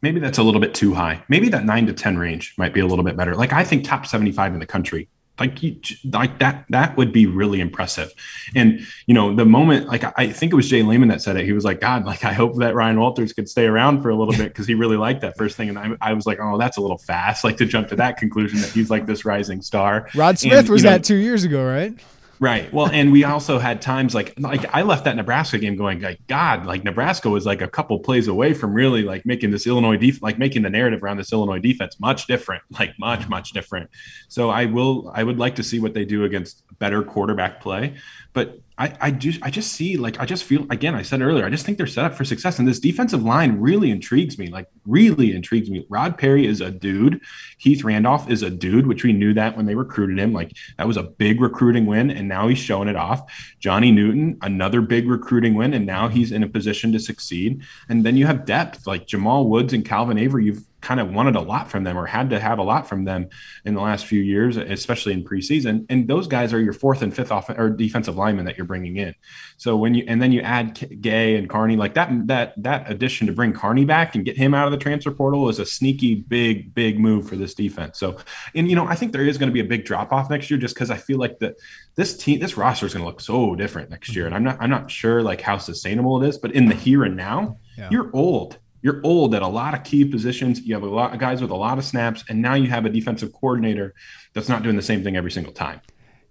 [0.00, 1.24] Maybe that's a little bit too high.
[1.28, 3.34] Maybe that nine to ten range might be a little bit better.
[3.34, 7.12] Like I think top seventy five in the country like you, like that that would
[7.12, 8.12] be really impressive.
[8.54, 11.44] And you know the moment like i think it was jay leman that said it.
[11.44, 14.16] He was like god like i hope that ryan walters could stay around for a
[14.16, 15.68] little bit because he really liked that first thing.
[15.68, 18.16] And I, I was like oh that's a little fast like to jump to that
[18.16, 20.08] conclusion that he's like this rising star.
[20.14, 21.94] Rod smith and, was know, that two years ago right
[22.40, 22.72] Right.
[22.72, 26.24] Well, and we also had times like like I left that Nebraska game going like
[26.28, 29.96] God, like Nebraska was like a couple plays away from really like making this Illinois
[29.96, 33.30] def like making the narrative around this Illinois defense much different, like much mm-hmm.
[33.30, 33.90] much different.
[34.28, 37.94] So I will I would like to see what they do against better quarterback play,
[38.32, 41.44] but I, I just I just see like I just feel again I said earlier
[41.44, 44.48] I just think they're set up for success and this defensive line really intrigues me
[44.48, 45.84] like really intrigues me.
[45.88, 47.20] Rod Perry is a dude.
[47.58, 50.32] Keith Randolph is a dude, which we knew that when they recruited him.
[50.32, 53.22] Like that was a big recruiting win, and now he's showing it off.
[53.60, 57.62] Johnny Newton, another big recruiting win, and now he's in a position to succeed.
[57.88, 60.46] And then you have depth like Jamal Woods and Calvin Avery.
[60.46, 63.04] You've kind of wanted a lot from them or had to have a lot from
[63.04, 63.28] them
[63.64, 65.84] in the last few years, especially in preseason.
[65.88, 68.96] And those guys are your fourth and fifth off or defensive linemen that you're bringing
[68.96, 69.14] in.
[69.56, 73.26] So when you and then you add Gay and Carney, like that that that addition
[73.26, 76.14] to bring Carney back and get him out of the transfer portal is a sneaky
[76.14, 77.98] big big move for this defense.
[77.98, 78.16] So
[78.54, 80.48] and you know I think there is going to be a big drop off next
[80.48, 81.56] year just because I feel like that
[81.96, 84.36] this team this roster is going to look so different next year, mm-hmm.
[84.36, 86.38] and I'm not I'm not sure like how sustainable it is.
[86.38, 87.88] But in the here and now, yeah.
[87.90, 90.60] you're old you're old at a lot of key positions.
[90.60, 92.84] You have a lot of guys with a lot of snaps, and now you have
[92.84, 93.94] a defensive coordinator
[94.34, 95.80] that's not doing the same thing every single time.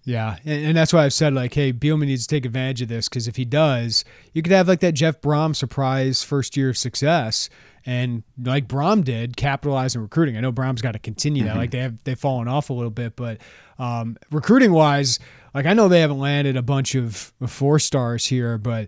[0.04, 2.88] Yeah, and, and that's why I've said like, hey, Bielema needs to take advantage of
[2.88, 6.70] this because if he does, you could have like that Jeff Brohm surprise first year
[6.70, 7.50] of success,
[7.86, 10.38] and like Brohm did, capitalize on recruiting.
[10.38, 11.50] I know Brohm's got to continue that.
[11.50, 11.60] Mm-hmm.
[11.60, 13.40] Like they have they've fallen off a little bit, but
[13.80, 15.20] um, recruiting wise,
[15.54, 18.88] like I know they haven't landed a bunch of four stars here, but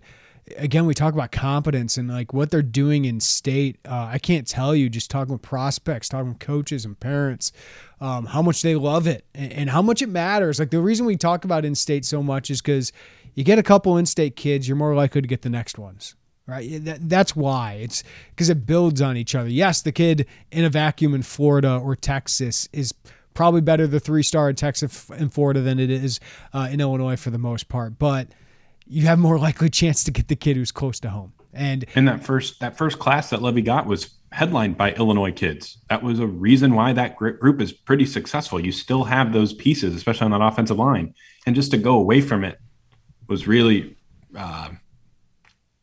[0.56, 3.78] again, we talk about competence and like what they're doing in state.
[3.86, 7.52] Uh, I can't tell you just talking with prospects, talking with coaches and parents,
[8.00, 10.58] um, how much they love it and, and, how much it matters.
[10.58, 12.92] Like the reason we talk about in state so much is because
[13.34, 16.14] you get a couple in state kids, you're more likely to get the next ones.
[16.46, 16.84] Right.
[16.84, 19.48] That, that's why it's because it builds on each other.
[19.48, 22.92] Yes, the kid in a vacuum in Florida or Texas is
[23.34, 26.18] probably better the three star in Texas and Florida than it is
[26.52, 27.98] uh, in Illinois for the most part.
[27.98, 28.28] But
[28.90, 31.32] you have more likely chance to get the kid who's close to home.
[31.52, 35.78] And and that first that first class that Lovie got was headlined by Illinois kids.
[35.88, 38.64] That was a reason why that group is pretty successful.
[38.64, 41.14] You still have those pieces, especially on that offensive line,
[41.46, 42.58] and just to go away from it
[43.28, 43.96] was really
[44.36, 44.70] uh,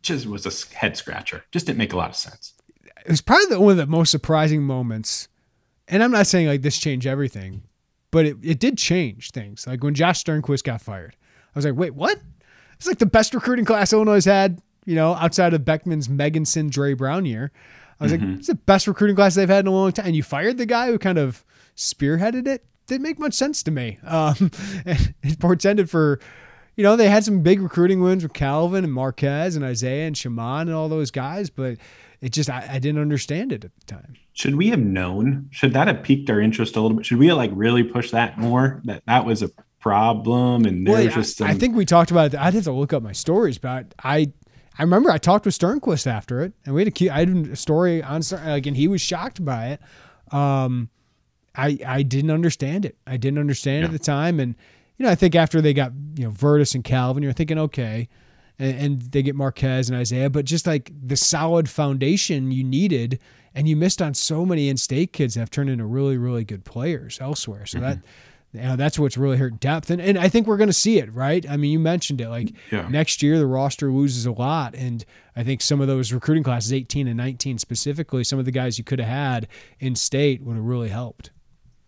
[0.02, 1.44] just was a head scratcher.
[1.52, 2.54] Just didn't make a lot of sense.
[3.06, 5.28] It was probably the, one of the most surprising moments.
[5.88, 7.64] And I'm not saying like this changed everything,
[8.12, 9.66] but it, it did change things.
[9.66, 11.16] Like when Josh Sternquist got fired,
[11.56, 12.20] I was like, wait, what?
[12.78, 16.94] It's like the best recruiting class Illinois had, you know, outside of Beckman's Megginson Dre
[16.94, 17.52] Brown year.
[18.00, 18.30] I was mm-hmm.
[18.30, 20.08] like, it's the best recruiting class they've had in a long time.
[20.08, 21.44] And you fired the guy who kind of
[21.76, 22.66] spearheaded it.
[22.86, 23.98] Didn't make much sense to me.
[24.08, 24.52] Um,
[24.86, 26.20] it portended for,
[26.76, 30.16] you know, they had some big recruiting wins with Calvin and Marquez and Isaiah and
[30.16, 31.78] Shaman and all those guys, but
[32.22, 34.16] it just I, I, didn't understand it at the time.
[34.34, 35.50] Should we have known?
[35.52, 37.06] Should that have piqued our interest a little bit?
[37.06, 38.82] Should we have like really push that more?
[38.86, 39.50] That that was a
[39.88, 41.48] problem and there's well, just some...
[41.48, 42.40] I think we talked about it.
[42.40, 44.32] I'd have to look up my stories, but I
[44.80, 47.30] I remember I talked with Sternquist after it, and we had a key I had
[47.30, 49.82] a story on like, and he was shocked by it.
[50.34, 50.90] Um,
[51.56, 52.96] I I didn't understand it.
[53.08, 53.86] I didn't understand yeah.
[53.86, 54.56] at the time, and
[54.98, 58.08] you know I think after they got you know Vertus and Calvin, you're thinking okay,
[58.60, 63.20] and, and they get Marquez and Isaiah, but just like the solid foundation you needed,
[63.56, 66.64] and you missed on so many in-state kids that have turned into really really good
[66.66, 67.66] players elsewhere.
[67.66, 67.88] So mm-hmm.
[67.88, 68.00] that
[68.58, 69.90] you know, that's what's really hurt depth.
[69.90, 71.48] And, and I think we're going to see it, right?
[71.50, 72.30] I mean, you mentioned it.
[72.30, 72.88] Like yeah.
[72.90, 74.76] next year, the roster loses a lot.
[74.76, 78.52] And I think some of those recruiting classes, 18 and 19 specifically, some of the
[78.52, 79.48] guys you could have had
[79.80, 81.32] in state would have really helped.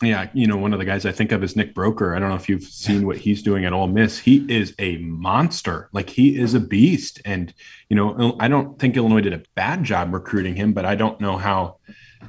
[0.02, 2.16] Yeah, you know, one of the guys I think of is Nick Broeker.
[2.16, 4.18] I don't know if you've seen what he's doing at Ole Miss.
[4.18, 5.90] He is a monster.
[5.92, 7.22] Like he is a beast.
[7.26, 7.54] And,
[7.90, 11.20] you know, I don't think Illinois did a bad job recruiting him, but I don't
[11.20, 11.80] know how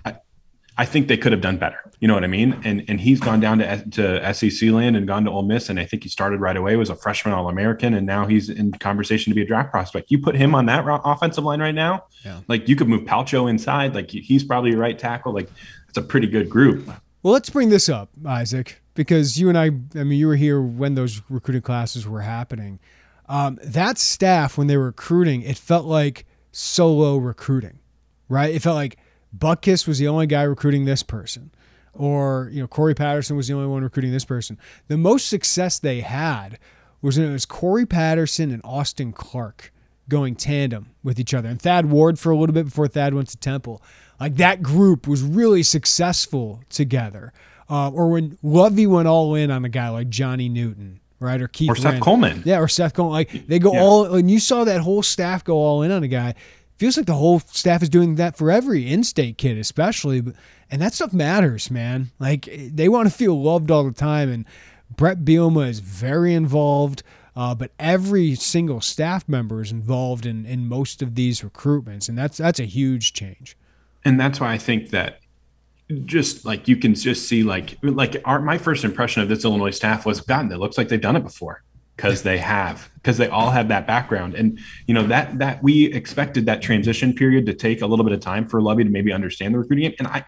[0.05, 0.16] I,
[0.80, 1.76] I think they could have done better.
[1.98, 2.58] You know what I mean?
[2.64, 5.78] And and he's gone down to to SEC land and gone to Ole Miss, and
[5.78, 6.74] I think he started right away.
[6.76, 10.10] Was a freshman All American, and now he's in conversation to be a draft prospect.
[10.10, 12.40] You put him on that offensive line right now, yeah.
[12.48, 13.94] like you could move Palcho inside.
[13.94, 15.34] Like he's probably your right tackle.
[15.34, 15.50] Like
[15.86, 16.88] it's a pretty good group.
[17.22, 19.64] Well, let's bring this up, Isaac, because you and I.
[20.00, 22.80] I mean, you were here when those recruiting classes were happening.
[23.28, 27.80] Um, that staff, when they were recruiting, it felt like solo recruiting,
[28.30, 28.54] right?
[28.54, 28.96] It felt like
[29.36, 31.50] Butkus was the only guy recruiting this person,
[31.94, 34.58] or you know Cory Patterson was the only one recruiting this person.
[34.88, 36.58] The most success they had
[37.02, 39.72] was when it was Cory Patterson and Austin Clark
[40.08, 43.28] going tandem with each other, and Thad Ward for a little bit before Thad went
[43.28, 43.82] to Temple.
[44.18, 47.32] Like that group was really successful together.
[47.70, 51.40] Uh, or when Lovie went all in on a guy like Johnny Newton, right?
[51.40, 52.42] Or Keith or Seth Coleman.
[52.44, 53.12] Yeah, or Seth Coleman.
[53.12, 53.80] Like they go yeah.
[53.80, 56.34] all and you saw that whole staff go all in on a guy
[56.80, 60.22] feels like the whole staff is doing that for every in-state kid, especially.
[60.70, 62.10] And that stuff matters, man.
[62.18, 64.32] Like they want to feel loved all the time.
[64.32, 64.46] And
[64.96, 67.02] Bret Bielema is very involved.
[67.36, 72.18] Uh, but every single staff member is involved in, in most of these recruitments, and
[72.18, 73.56] that's that's a huge change.
[74.04, 75.20] And that's why I think that
[76.06, 79.70] just like you can just see like like our my first impression of this Illinois
[79.70, 81.62] staff was God, it looks like they've done it before
[82.00, 84.34] because they have because they all have that background.
[84.34, 88.14] And you know that that we expected that transition period to take a little bit
[88.14, 89.96] of time for Lovie to maybe understand the recruiting game.
[89.98, 90.24] And I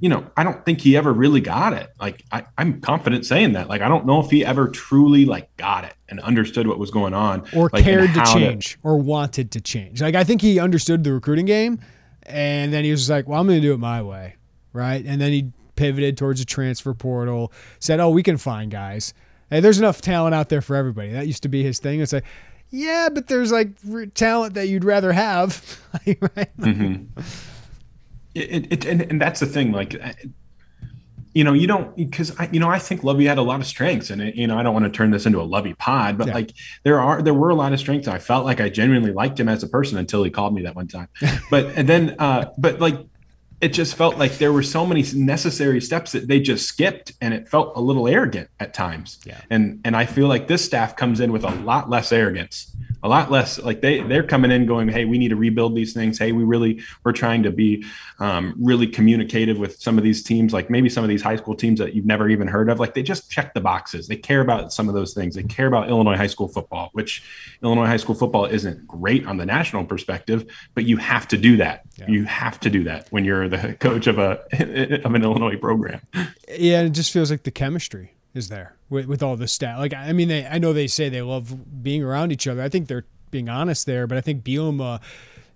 [0.00, 1.90] you know I don't think he ever really got it.
[2.00, 3.68] Like I, I'm confident saying that.
[3.68, 6.90] Like I don't know if he ever truly like got it and understood what was
[6.90, 10.00] going on or like, cared to change to, or wanted to change.
[10.00, 11.78] Like I think he understood the recruiting game
[12.22, 14.36] and then he was like well I'm going to do it my way
[14.72, 15.04] right?
[15.04, 19.12] And then he pivoted towards a transfer portal said oh we can find guys
[19.52, 21.10] hey, there's enough talent out there for everybody.
[21.10, 22.00] That used to be his thing.
[22.00, 22.24] It's like,
[22.70, 23.68] yeah, but there's like
[24.14, 26.56] talent that you'd rather have, right?
[26.58, 27.20] Mm-hmm.
[28.34, 29.72] It, it, and, and that's the thing.
[29.72, 29.94] Like,
[31.34, 33.66] you know, you don't because I, you know, I think Lovie had a lot of
[33.66, 36.16] strengths, and it, you know, I don't want to turn this into a Lovie pod,
[36.16, 36.34] but yeah.
[36.34, 38.08] like there are there were a lot of strengths.
[38.08, 40.74] I felt like I genuinely liked him as a person until he called me that
[40.74, 41.08] one time.
[41.50, 42.98] but and then, uh, but like
[43.62, 47.32] it just felt like there were so many necessary steps that they just skipped, and
[47.32, 49.20] it felt a little arrogant at times.
[49.24, 49.40] Yeah.
[49.50, 53.08] And and I feel like this staff comes in with a lot less arrogance a
[53.08, 56.18] lot less like they they're coming in going hey we need to rebuild these things.
[56.18, 57.84] Hey we really we're trying to be
[58.18, 61.54] um, really communicative with some of these teams like maybe some of these high school
[61.54, 62.78] teams that you've never even heard of.
[62.78, 64.06] Like they just check the boxes.
[64.06, 65.34] They care about some of those things.
[65.34, 67.22] They care about illinois high school football which
[67.62, 71.56] illinois high school football isn't great on the national perspective but you have to do
[71.56, 71.82] that.
[71.96, 72.08] Yeah.
[72.08, 74.40] you have to do that when you're the coach of a
[75.04, 76.00] of an illinois program.
[76.48, 79.78] Yeah it just feels like the chemistry is there with, with all the staff.
[79.78, 82.62] Like, I mean, they, I know they say they love being around each other.
[82.62, 85.00] I think they're being honest there, but I think Bielema,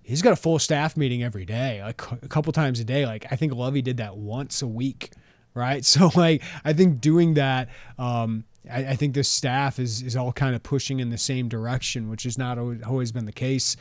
[0.03, 3.05] he's got a full staff meeting every day, like a couple times a day.
[3.05, 5.11] Like, I think Lovie did that once a week,
[5.53, 5.83] right?
[5.85, 10.33] So, like, I think doing that, um, I, I think the staff is is all
[10.33, 13.77] kind of pushing in the same direction, which has not always been the case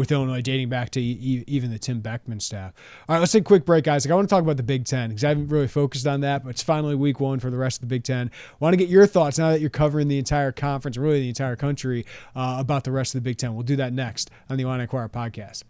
[0.00, 2.72] with Illinois dating back to e- even the Tim Beckman staff.
[3.06, 4.06] All right, let's take a quick break, guys.
[4.06, 6.22] Like, I want to talk about the Big Ten because I haven't really focused on
[6.22, 8.30] that, but it's finally week one for the rest of the Big Ten.
[8.32, 11.28] I want to get your thoughts now that you're covering the entire conference, really the
[11.28, 13.54] entire country, uh, about the rest of the Big Ten.
[13.54, 15.64] We'll do that next on the Illini Inquirer podcast.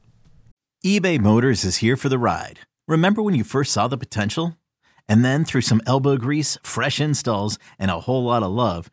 [0.87, 2.61] eBay Motors is here for the ride.
[2.87, 4.57] Remember when you first saw the potential?
[5.09, 8.93] And then through some elbow grease, fresh installs, and a whole lot of love,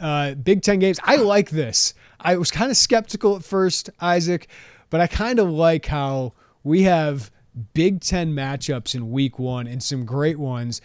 [0.00, 0.98] uh, Big Ten games.
[1.04, 1.94] I like this.
[2.20, 4.48] I was kind of skeptical at first, Isaac,
[4.90, 7.30] but I kind of like how we have
[7.74, 10.80] Big Ten matchups in week one and some great ones.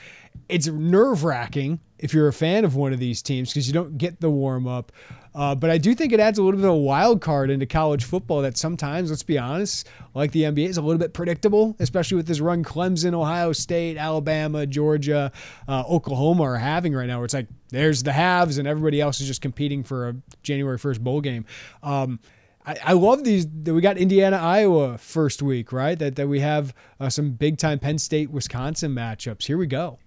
[0.48, 3.98] It's nerve wracking if you're a fan of one of these teams because you don't
[3.98, 4.92] get the warm up.
[5.36, 7.66] Uh, but I do think it adds a little bit of a wild card into
[7.66, 11.76] college football that sometimes, let's be honest, like the NBA, is a little bit predictable,
[11.80, 15.32] especially with this run Clemson, Ohio State, Alabama, Georgia,
[15.68, 19.22] uh, Oklahoma are having right now, where it's like there's the haves and everybody else
[19.22, 21.46] is just competing for a January 1st bowl game.
[21.84, 22.20] Um,
[22.66, 25.98] I, I, love these that we got Indiana, Iowa first week, right?
[25.98, 29.46] That, that we have uh, some big time Penn State, Wisconsin matchups.
[29.46, 30.00] Here we go.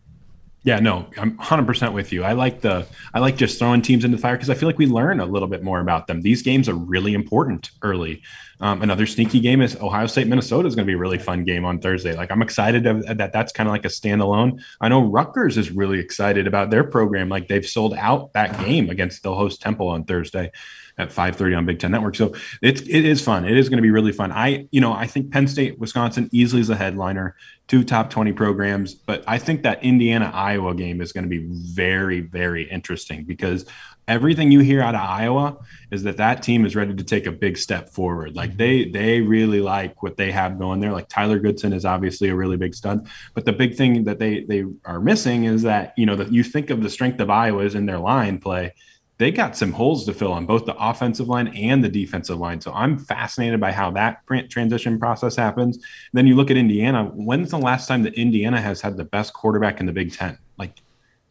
[0.64, 2.22] Yeah, no, I'm 100% with you.
[2.22, 4.79] I like the I like just throwing teams into the fire because I feel like
[4.79, 6.20] we learn a little bit more about them.
[6.20, 8.22] These games are really important early.
[8.61, 11.42] Um, another sneaky game is Ohio State Minnesota is going to be a really fun
[11.42, 12.14] game on Thursday.
[12.14, 14.62] Like I'm excited that that's kind of like a standalone.
[14.81, 17.29] I know Rutgers is really excited about their program.
[17.29, 20.53] Like they've sold out that game against the host Temple on Thursday
[20.98, 22.14] at 5:30 on Big Ten Network.
[22.14, 23.44] So it's it is fun.
[23.44, 24.33] It is going to be really fun.
[24.33, 27.37] I you know I think Penn State, Wisconsin easily is a headliner,
[27.68, 31.46] two top 20 programs, but I think that Indiana Iowa game is going to be
[31.48, 33.66] very very interesting because
[34.09, 35.57] everything you hear out of Iowa
[35.90, 38.35] is that that team is ready to take a big step forward.
[38.35, 40.92] Like they they really like what they have going there.
[40.92, 44.44] Like Tyler Goodson is obviously a really big stud, but the big thing that they
[44.44, 47.64] they are missing is that you know that you think of the strength of Iowa
[47.64, 48.74] is in their line play
[49.23, 52.61] they got some holes to fill on both the offensive line and the defensive line.
[52.61, 55.77] So I'm fascinated by how that transition process happens.
[55.77, 57.05] And then you look at Indiana.
[57.05, 60.39] When's the last time that Indiana has had the best quarterback in the Big Ten?
[60.59, 60.83] Like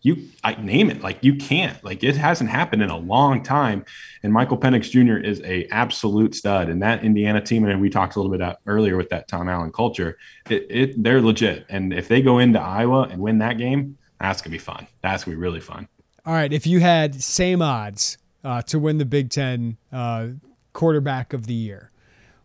[0.04, 1.02] you, I name it.
[1.02, 1.84] Like you can't.
[1.84, 3.84] Like it hasn't happened in a long time.
[4.24, 5.18] And Michael Penix Jr.
[5.18, 6.70] is a absolute stud.
[6.70, 9.50] And that Indiana team, and we talked a little bit uh, earlier with that Tom
[9.50, 10.18] Allen culture.
[10.50, 11.66] It, it they're legit.
[11.68, 14.88] And if they go into Iowa and win that game, that's gonna be fun.
[15.02, 15.90] That's gonna be really fun.
[16.26, 20.28] All right, if you had same odds uh, to win the Big Ten uh,
[20.74, 21.92] quarterback of the year,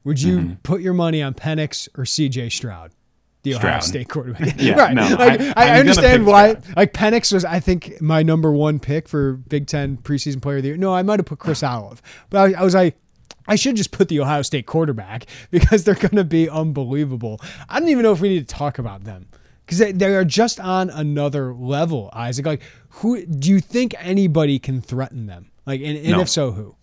[0.05, 0.55] would you mm-hmm.
[0.63, 2.93] put your money on Penix or CJ Stroud?
[3.43, 3.85] The Ohio Stroud.
[3.85, 4.55] State quarterback.
[4.59, 4.95] yeah, right.
[4.95, 6.55] No, like, I, I understand why.
[6.55, 6.77] Stroud.
[6.77, 10.63] Like Penix was, I think, my number one pick for Big Ten preseason player of
[10.63, 10.77] the year.
[10.77, 12.01] No, I might have put Chris Olave,
[12.31, 12.97] but I, I was like,
[13.47, 17.41] I should just put the Ohio State quarterback because they're going to be unbelievable.
[17.69, 19.29] I don't even know if we need to talk about them
[19.67, 22.47] because they, they are just on another level, Isaac.
[22.47, 25.51] Like, who do you think anybody can threaten them?
[25.67, 26.21] Like, and, and no.
[26.21, 26.77] if so, who?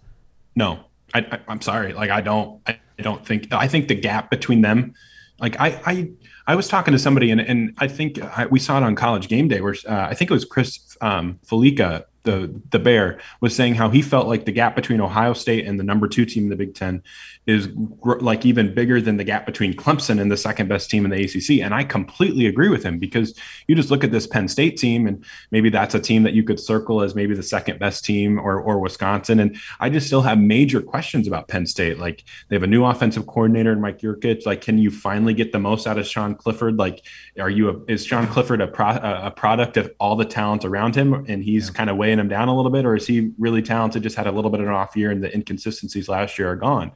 [0.55, 0.79] No,
[1.13, 1.93] I, am sorry.
[1.93, 2.61] Like, I don't.
[2.67, 3.51] I, don't think.
[3.51, 4.93] I think the gap between them.
[5.39, 6.11] Like, I, I,
[6.45, 9.29] I was talking to somebody, and and I think I, we saw it on College
[9.29, 13.55] Game Day, where uh, I think it was Chris um, Fallica the the bear was
[13.55, 16.43] saying how he felt like the gap between Ohio State and the number two team
[16.43, 17.03] in the Big Ten
[17.45, 17.67] is
[17.99, 21.11] gr- like even bigger than the gap between Clemson and the second best team in
[21.11, 21.63] the ACC.
[21.63, 23.37] And I completely agree with him because
[23.67, 26.43] you just look at this Penn State team, and maybe that's a team that you
[26.43, 29.39] could circle as maybe the second best team or or Wisconsin.
[29.39, 31.99] And I just still have major questions about Penn State.
[31.99, 34.45] Like they have a new offensive coordinator in Mike Yurcich.
[34.45, 36.77] Like, can you finally get the most out of Sean Clifford?
[36.77, 37.05] Like,
[37.39, 40.95] are you a, is Sean Clifford a pro, a product of all the talent around
[40.95, 41.73] him, and he's yeah.
[41.73, 44.03] kind of weighing him down a little bit, or is he really talented?
[44.03, 46.55] Just had a little bit of an off year, and the inconsistencies last year are
[46.55, 46.91] gone.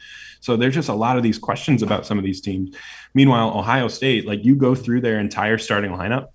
[0.47, 2.73] So there's just a lot of these questions about some of these teams.
[3.13, 6.29] Meanwhile, Ohio State, like you go through their entire starting lineup,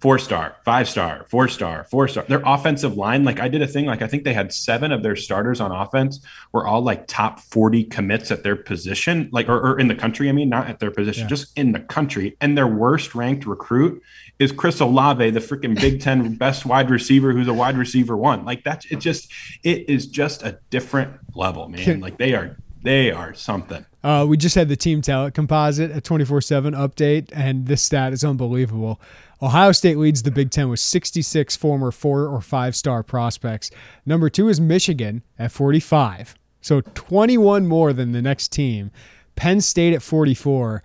[0.00, 2.24] four star, five star, four star, four star.
[2.26, 5.02] Their offensive line, like I did a thing, like I think they had seven of
[5.02, 9.60] their starters on offense were all like top 40 commits at their position, like or,
[9.60, 10.30] or in the country.
[10.30, 11.28] I mean, not at their position, yeah.
[11.28, 12.38] just in the country.
[12.40, 14.02] And their worst ranked recruit
[14.38, 18.46] is Chris Olave, the freaking Big Ten best wide receiver, who's a wide receiver one.
[18.46, 19.00] Like that's it.
[19.00, 19.30] Just
[19.62, 22.00] it is just a different level, man.
[22.00, 23.84] Like they are they are something.
[24.02, 28.12] Uh, we just had the team talent composite a 24 7 update, and this stat
[28.12, 29.00] is unbelievable.
[29.40, 33.70] Ohio State leads the Big Ten with 66 former four or five star prospects.
[34.04, 38.90] Number two is Michigan at 45, so 21 more than the next team.
[39.36, 40.82] Penn State at 44.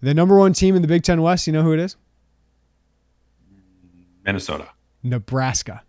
[0.00, 1.96] The number one team in the Big Ten West, you know who it is?
[4.24, 4.68] Minnesota.
[5.02, 5.82] Nebraska.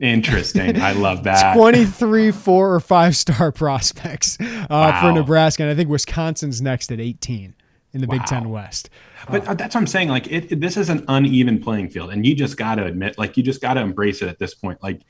[0.00, 0.80] Interesting.
[0.80, 1.54] I love that.
[1.56, 5.00] 23 four or five star prospects uh, wow.
[5.00, 5.62] for Nebraska.
[5.62, 7.54] And I think Wisconsin's next at 18
[7.92, 8.18] in the wow.
[8.18, 8.90] Big Ten West.
[9.30, 10.08] But uh, that's what I'm saying.
[10.08, 12.10] Like, it, it, this is an uneven playing field.
[12.10, 14.54] And you just got to admit, like, you just got to embrace it at this
[14.54, 14.82] point.
[14.82, 15.02] Like,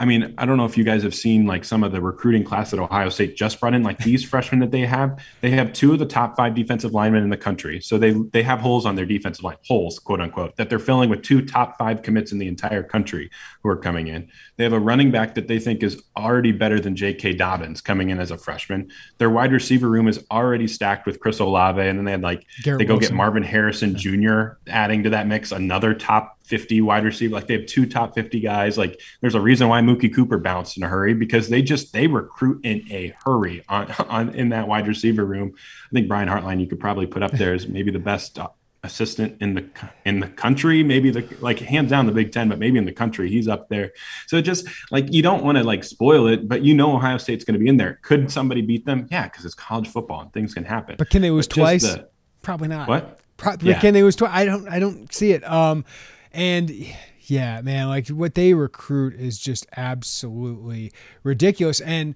[0.00, 2.42] I mean, I don't know if you guys have seen like some of the recruiting
[2.42, 3.84] class that Ohio State just brought in.
[3.84, 7.22] Like these freshmen that they have, they have two of the top five defensive linemen
[7.22, 7.80] in the country.
[7.80, 11.08] So they they have holes on their defensive line, holes, quote unquote, that they're filling
[11.08, 13.30] with two top five commits in the entire country
[13.62, 14.28] who are coming in.
[14.56, 17.34] They have a running back that they think is already better than J.K.
[17.34, 18.90] Dobbins coming in as a freshman.
[19.18, 22.44] Their wide receiver room is already stacked with Chris Olave, and then they had like
[22.64, 23.10] Garrett they go Wilson.
[23.10, 24.54] get Marvin Harrison Jr.
[24.66, 27.34] adding to that mix, another top 50 wide receiver.
[27.34, 28.76] Like they have two top 50 guys.
[28.78, 32.06] Like there's a reason why Mookie Cooper bounced in a hurry because they just they
[32.06, 35.54] recruit in a hurry on on in that wide receiver room.
[35.56, 38.48] I think Brian Hartline you could probably put up there is maybe the best uh,
[38.84, 39.64] assistant in the
[40.04, 42.92] in the country maybe the like hands down the big 10 but maybe in the
[42.92, 43.92] country he's up there
[44.26, 47.44] so just like you don't want to like spoil it but you know ohio state's
[47.44, 50.32] going to be in there could somebody beat them yeah because it's college football and
[50.32, 52.08] things can happen but can they lose twice the,
[52.42, 53.78] probably not what Pro- yeah.
[53.78, 55.84] can they lose twice i don't i don't see it um
[56.32, 56.72] and
[57.20, 61.80] yeah, man, like what they recruit is just absolutely ridiculous.
[61.80, 62.14] And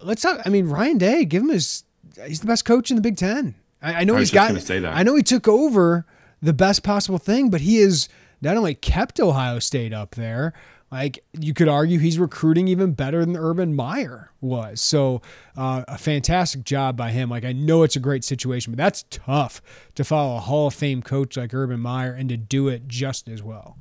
[0.00, 0.40] let's talk.
[0.44, 1.84] I mean, Ryan Day, give him his.
[2.26, 3.54] He's the best coach in the Big Ten.
[3.82, 4.70] I, I know I he's got.
[4.70, 6.06] I know he took over
[6.42, 8.08] the best possible thing, but he has
[8.40, 10.52] not only kept Ohio State up there.
[10.90, 14.80] Like you could argue, he's recruiting even better than Urban Meyer was.
[14.80, 15.22] So
[15.56, 17.30] uh, a fantastic job by him.
[17.30, 19.62] Like I know it's a great situation, but that's tough
[19.94, 23.28] to follow a Hall of Fame coach like Urban Meyer and to do it just
[23.28, 23.76] as well.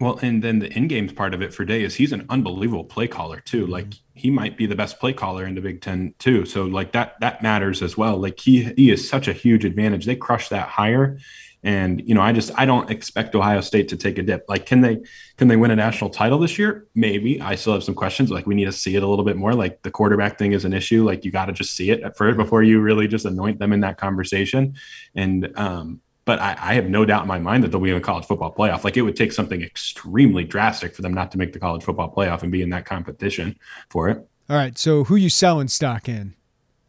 [0.00, 2.84] Well, and then the in games part of it for Day is he's an unbelievable
[2.84, 3.62] play caller too.
[3.62, 3.72] Mm-hmm.
[3.72, 6.46] Like he might be the best play caller in the Big Ten too.
[6.46, 8.16] So like that that matters as well.
[8.16, 10.04] Like he he is such a huge advantage.
[10.06, 11.18] They crush that higher.
[11.64, 14.44] And you know, I just I don't expect Ohio State to take a dip.
[14.48, 14.98] Like, can they
[15.38, 16.86] can they win a national title this year?
[16.94, 17.40] Maybe.
[17.40, 18.30] I still have some questions.
[18.30, 19.54] Like, we need to see it a little bit more.
[19.54, 21.04] Like the quarterback thing is an issue.
[21.04, 23.72] Like you got to just see it for it before you really just anoint them
[23.72, 24.74] in that conversation.
[25.14, 27.96] And um, but I, I, have no doubt in my mind that they'll be in
[27.96, 28.84] a college football playoff.
[28.84, 32.12] Like it would take something extremely drastic for them not to make the college football
[32.14, 33.58] playoff and be in that competition
[33.90, 34.26] for it.
[34.48, 34.76] All right.
[34.78, 36.34] So who you selling stock in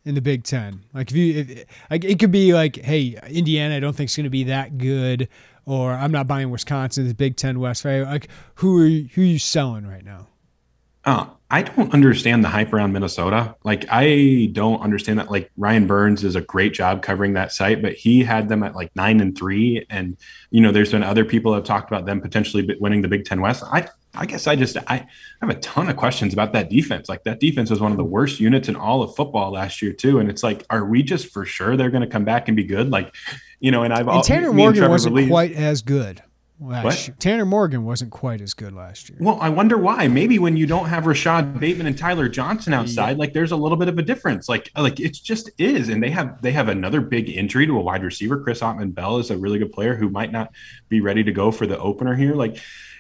[0.06, 0.82] in the Big Ten?
[0.94, 4.16] Like if you, if, like it could be like, hey, Indiana, I don't think it's
[4.16, 5.28] going to be that good,
[5.66, 7.84] or I'm not buying Wisconsin, the Big Ten West.
[7.84, 8.04] Right?
[8.04, 10.28] Like who are you, who are you selling right now?
[11.04, 13.56] Uh, I don't understand the hype around Minnesota.
[13.64, 15.30] Like, I don't understand that.
[15.30, 18.76] Like, Ryan Burns does a great job covering that site, but he had them at
[18.76, 19.86] like nine and three.
[19.92, 20.18] And,
[20.50, 23.40] you know, there's been other people have talked about them potentially winning the Big Ten
[23.40, 23.64] West.
[23.72, 23.88] I,
[24.18, 25.08] I guess I just I
[25.42, 27.10] have a ton of questions about that defense.
[27.10, 29.94] Like that defense was one of the worst units in all of football last year
[29.94, 30.20] too.
[30.20, 32.64] And it's like, are we just for sure they're going to come back and be
[32.64, 32.90] good?
[32.90, 33.14] Like,
[33.60, 36.22] you know, and I've and Tanner Morgan wasn't quite as good
[36.60, 37.16] last year.
[37.20, 39.18] Tanner Morgan wasn't quite as good last year.
[39.22, 40.08] Well, I wonder why.
[40.08, 43.18] Maybe when you don't have Rashad Bateman and Tyler Johnson outside, yeah.
[43.18, 44.48] like there's a little bit of a difference.
[44.48, 45.90] Like like it just is.
[45.90, 48.40] And they have they have another big injury to a wide receiver.
[48.42, 50.52] Chris Autman-Bell is a really good player who might not
[50.90, 52.34] be ready to go for the opener here.
[52.34, 52.58] Like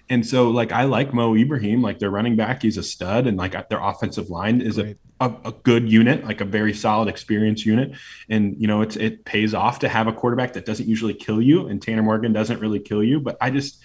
[0.09, 3.37] and so, like, I like Mo Ibrahim, like their running back, he's a stud, and
[3.37, 7.65] like their offensive line is a, a, a, good unit, like a very solid, experienced
[7.65, 7.93] unit.
[8.29, 11.41] And you know, it's it pays off to have a quarterback that doesn't usually kill
[11.41, 13.19] you, and Tanner Morgan doesn't really kill you.
[13.19, 13.81] But I just,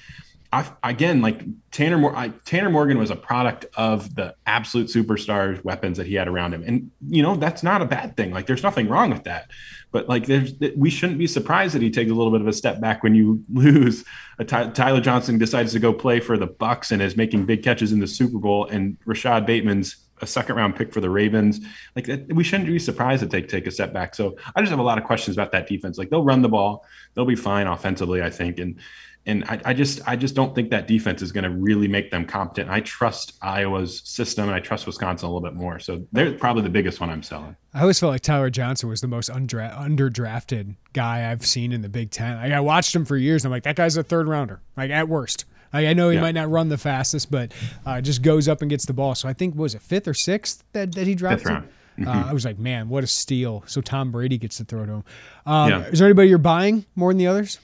[0.52, 5.62] I again, like Tanner, Mor- I, Tanner Morgan was a product of the absolute superstar
[5.64, 8.30] weapons that he had around him, and you know, that's not a bad thing.
[8.30, 9.50] Like, there's nothing wrong with that.
[9.92, 12.52] But like, there's we shouldn't be surprised that he takes a little bit of a
[12.52, 14.04] step back when you lose.
[14.46, 18.00] Tyler Johnson decides to go play for the Bucks and is making big catches in
[18.00, 21.60] the Super Bowl, and Rashad Bateman's a second round pick for the Ravens.
[21.96, 24.14] Like we shouldn't be surprised that they take a step back.
[24.14, 25.98] So I just have a lot of questions about that defense.
[25.98, 26.84] Like they'll run the ball,
[27.14, 28.78] they'll be fine offensively, I think, and
[29.26, 32.10] and I, I, just I just don't think that defense is going to really make
[32.10, 32.70] them competent.
[32.70, 35.78] I trust Iowa's system and I trust Wisconsin a little bit more.
[35.78, 37.54] So they're probably the biggest one I'm selling.
[37.74, 41.82] I always felt like Tyler Johnson was the most undra- underdrafted guy I've seen in
[41.82, 42.36] the Big Ten.
[42.36, 43.44] Like, I watched him for years.
[43.44, 45.44] I'm like, that guy's a third rounder, like at worst.
[45.72, 46.22] Like, I know he yeah.
[46.22, 47.52] might not run the fastest, but
[47.86, 49.14] uh, just goes up and gets the ball.
[49.14, 51.42] So I think was it fifth or sixth that, that he dropped.
[51.42, 51.68] Fifth round.
[51.98, 52.30] Uh, mm-hmm.
[52.30, 53.62] I was like, man, what a steal!
[53.66, 55.04] So Tom Brady gets to throw to him.
[55.44, 55.84] Um, yeah.
[55.88, 57.58] Is there anybody you're buying more than the others?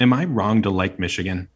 [0.00, 1.48] Am I wrong to like Michigan?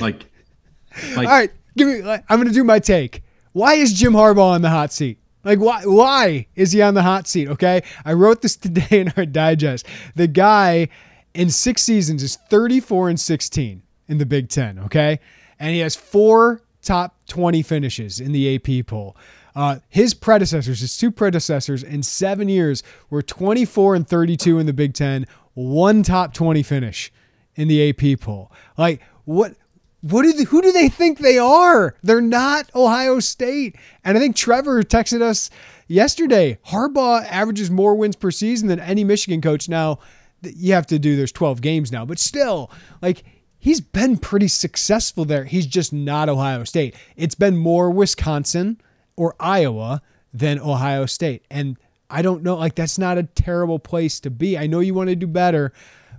[0.00, 0.24] Like,
[1.14, 2.02] like all right, give me.
[2.10, 3.22] I'm going to do my take.
[3.52, 5.18] Why is Jim Harbaugh on the hot seat?
[5.44, 7.48] Like why why is he on the hot seat?
[7.48, 7.82] Okay.
[8.04, 9.86] I wrote this today in our digest.
[10.14, 10.88] The guy
[11.34, 14.78] in six seasons is 34 and 16 in the Big Ten.
[14.78, 15.20] Okay.
[15.58, 19.16] And he has four top 20 finishes in the AP poll.
[19.54, 24.72] Uh, his predecessors, his two predecessors in seven years were 24 and 32 in the
[24.72, 27.12] Big Ten, one top 20 finish
[27.56, 28.52] in the AP poll.
[28.76, 29.54] Like what
[30.02, 31.94] what do they, who do they think they are?
[32.02, 33.76] They're not Ohio State.
[34.04, 35.48] And I think Trevor texted us
[35.86, 36.58] yesterday.
[36.66, 39.68] Harbaugh averages more wins per season than any Michigan coach.
[39.68, 40.00] Now,
[40.42, 43.22] you have to do there's 12 games now, but still, like
[43.58, 45.44] he's been pretty successful there.
[45.44, 46.96] He's just not Ohio State.
[47.16, 48.80] It's been more Wisconsin
[49.16, 50.02] or Iowa
[50.34, 51.44] than Ohio State.
[51.48, 51.76] And
[52.10, 54.58] I don't know, like that's not a terrible place to be.
[54.58, 55.72] I know you want to do better,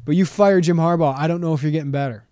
[0.05, 1.15] but you fire Jim Harbaugh.
[1.17, 2.27] I don't know if you're getting better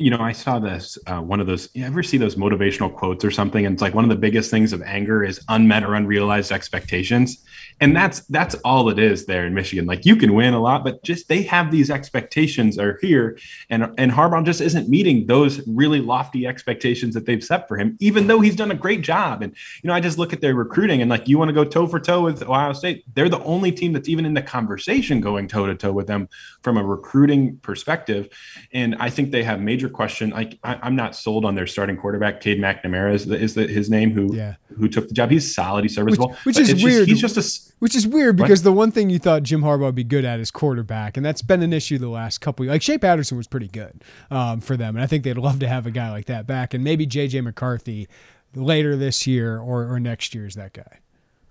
[0.00, 1.68] you know, I saw this uh, one of those.
[1.74, 3.66] You ever see those motivational quotes or something?
[3.66, 7.44] And it's like one of the biggest things of anger is unmet or unrealized expectations
[7.80, 9.86] and that's that's all it is there in Michigan.
[9.86, 13.38] Like you can win a lot, but just they have these expectations are here,
[13.70, 17.96] and and Harbaugh just isn't meeting those really lofty expectations that they've set for him.
[17.98, 20.54] Even though he's done a great job, and you know I just look at their
[20.54, 23.42] recruiting and like you want to go toe for toe with Ohio State, they're the
[23.44, 26.28] only team that's even in the conversation going toe to toe with them
[26.62, 28.28] from a recruiting perspective,
[28.72, 30.30] and I think they have major question.
[30.30, 33.66] Like I, am not sold on their starting quarterback, Cade McNamara is, the, is the,
[33.66, 34.56] his name who yeah.
[34.76, 35.30] who took the job.
[35.30, 37.08] He's solid, he's serviceable, which, which is weird.
[37.08, 39.86] Just, he's just a which is weird because the one thing you thought Jim Harbaugh
[39.86, 42.64] would be good at is quarterback, and that's been an issue the last couple.
[42.66, 45.68] Like Shea Patterson was pretty good um, for them, and I think they'd love to
[45.68, 48.08] have a guy like that back, and maybe JJ McCarthy
[48.54, 50.98] later this year or, or next year is that guy.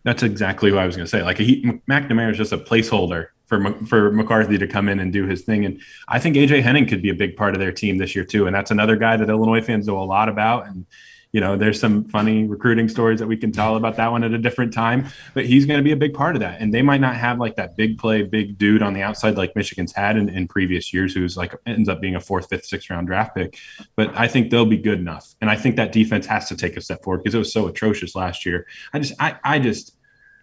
[0.03, 1.23] That's exactly what I was going to say.
[1.23, 5.25] Like he, McNamara is just a placeholder for for McCarthy to come in and do
[5.25, 7.97] his thing, and I think AJ Henning could be a big part of their team
[7.97, 8.45] this year too.
[8.45, 10.85] And that's another guy that Illinois fans know a lot about, and
[11.31, 14.31] you know, there's some funny recruiting stories that we can tell about that one at
[14.31, 16.59] a different time, but he's going to be a big part of that.
[16.59, 19.55] And they might not have like that big play, big dude on the outside like
[19.55, 22.89] Michigan's had in, in previous years, who's like ends up being a fourth, fifth, sixth
[22.89, 23.57] round draft pick.
[23.95, 25.35] But I think they'll be good enough.
[25.39, 27.67] And I think that defense has to take a step forward because it was so
[27.67, 28.65] atrocious last year.
[28.93, 29.95] I just, I, I just,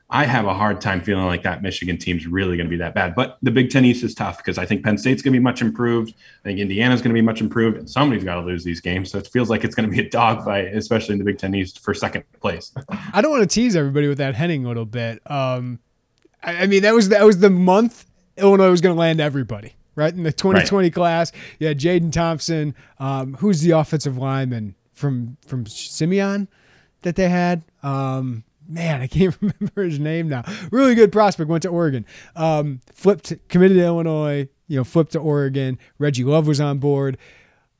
[0.08, 2.94] I have a hard time feeling like that Michigan team's really going to be that
[2.94, 3.16] bad.
[3.16, 5.42] But the Big Ten East is tough because I think Penn State's going to be
[5.42, 6.14] much improved.
[6.42, 9.10] I think Indiana's going to be much improved, and somebody's got to lose these games.
[9.10, 11.54] So it feels like it's going to be a dogfight, especially in the Big Ten
[11.54, 12.72] East for second place.
[13.12, 15.20] I don't want to tease everybody with that Henning a little bit.
[15.28, 15.80] Um,
[16.42, 19.74] I, I, mean, that was that was the month Illinois was going to land everybody.
[19.96, 20.94] Right in the 2020 right.
[20.94, 26.48] class, yeah, Jaden Thompson, um, who's the offensive lineman from from Simeon
[27.00, 27.62] that they had.
[27.82, 30.44] Um, man, I can't remember his name now.
[30.70, 31.48] Really good prospect.
[31.48, 32.06] Went to Oregon.
[32.34, 34.48] Um, flipped, committed to Illinois.
[34.68, 35.78] You know, flipped to Oregon.
[35.98, 37.18] Reggie Love was on board.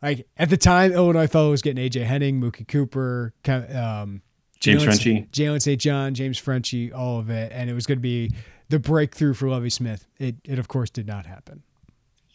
[0.02, 4.22] Like at the time, Illinois fellow was getting AJ Henning, Mookie Cooper, um,
[4.60, 5.80] James Jalen, Frenchie, Jalen St.
[5.80, 8.30] John, James Frenchie, all of it, and it was going to be
[8.68, 10.06] the breakthrough for Lovie Smith.
[10.18, 11.62] It, it of course did not happen.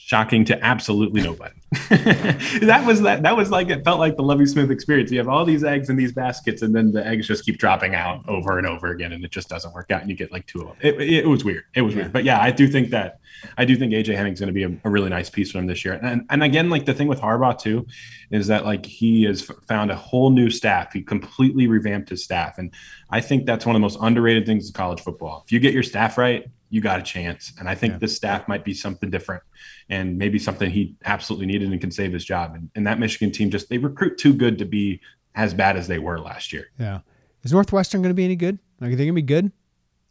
[0.04, 1.56] Shocking to absolutely nobody.
[1.90, 5.10] that was that that was like it felt like the Lovie Smith experience.
[5.10, 7.96] You have all these eggs in these baskets, and then the eggs just keep dropping
[7.96, 10.46] out over and over again, and it just doesn't work out, and you get like
[10.48, 10.76] two of them.
[10.82, 11.64] It, it, was weird.
[11.74, 12.02] It was yeah.
[12.02, 13.22] weird, but yeah, I do think that
[13.58, 15.68] I do think AJ Henning's going to be a, a, really nice piece for him
[15.68, 15.98] this year.
[16.04, 17.88] And and again, like the thing with Harbaugh too,
[18.32, 20.92] is that like he has found a whole new staff.
[20.92, 22.74] He completely revamped his staff, and
[23.12, 25.44] I think that's one of the most underrated things in college football.
[25.46, 27.54] If you get your staff right, you got a chance.
[27.60, 28.00] And I think yeah.
[28.00, 29.44] this staff might be something different
[29.90, 32.56] and maybe something he absolutely needed and can save his job.
[32.56, 35.02] And, and that Michigan team just, they recruit too good to be
[35.36, 36.72] as bad as they were last year.
[36.80, 37.02] Yeah.
[37.44, 38.58] Is Northwestern going to be any good?
[38.80, 39.52] Like, are they going to be good?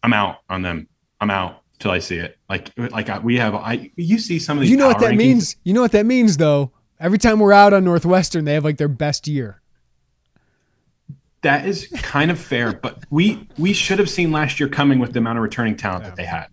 [0.02, 0.86] I'm out on them.
[1.20, 2.38] I'm out till I see it.
[2.48, 4.70] Like, like uh, we have, I, you see some of these.
[4.70, 5.16] You know what that rankings.
[5.16, 5.56] means?
[5.64, 6.72] You know what that means though?
[6.98, 9.59] Every time we're out on Northwestern, they have like their best year.
[11.42, 15.12] That is kind of fair, but we we should have seen last year coming with
[15.12, 16.10] the amount of returning talent yeah.
[16.10, 16.48] that they had.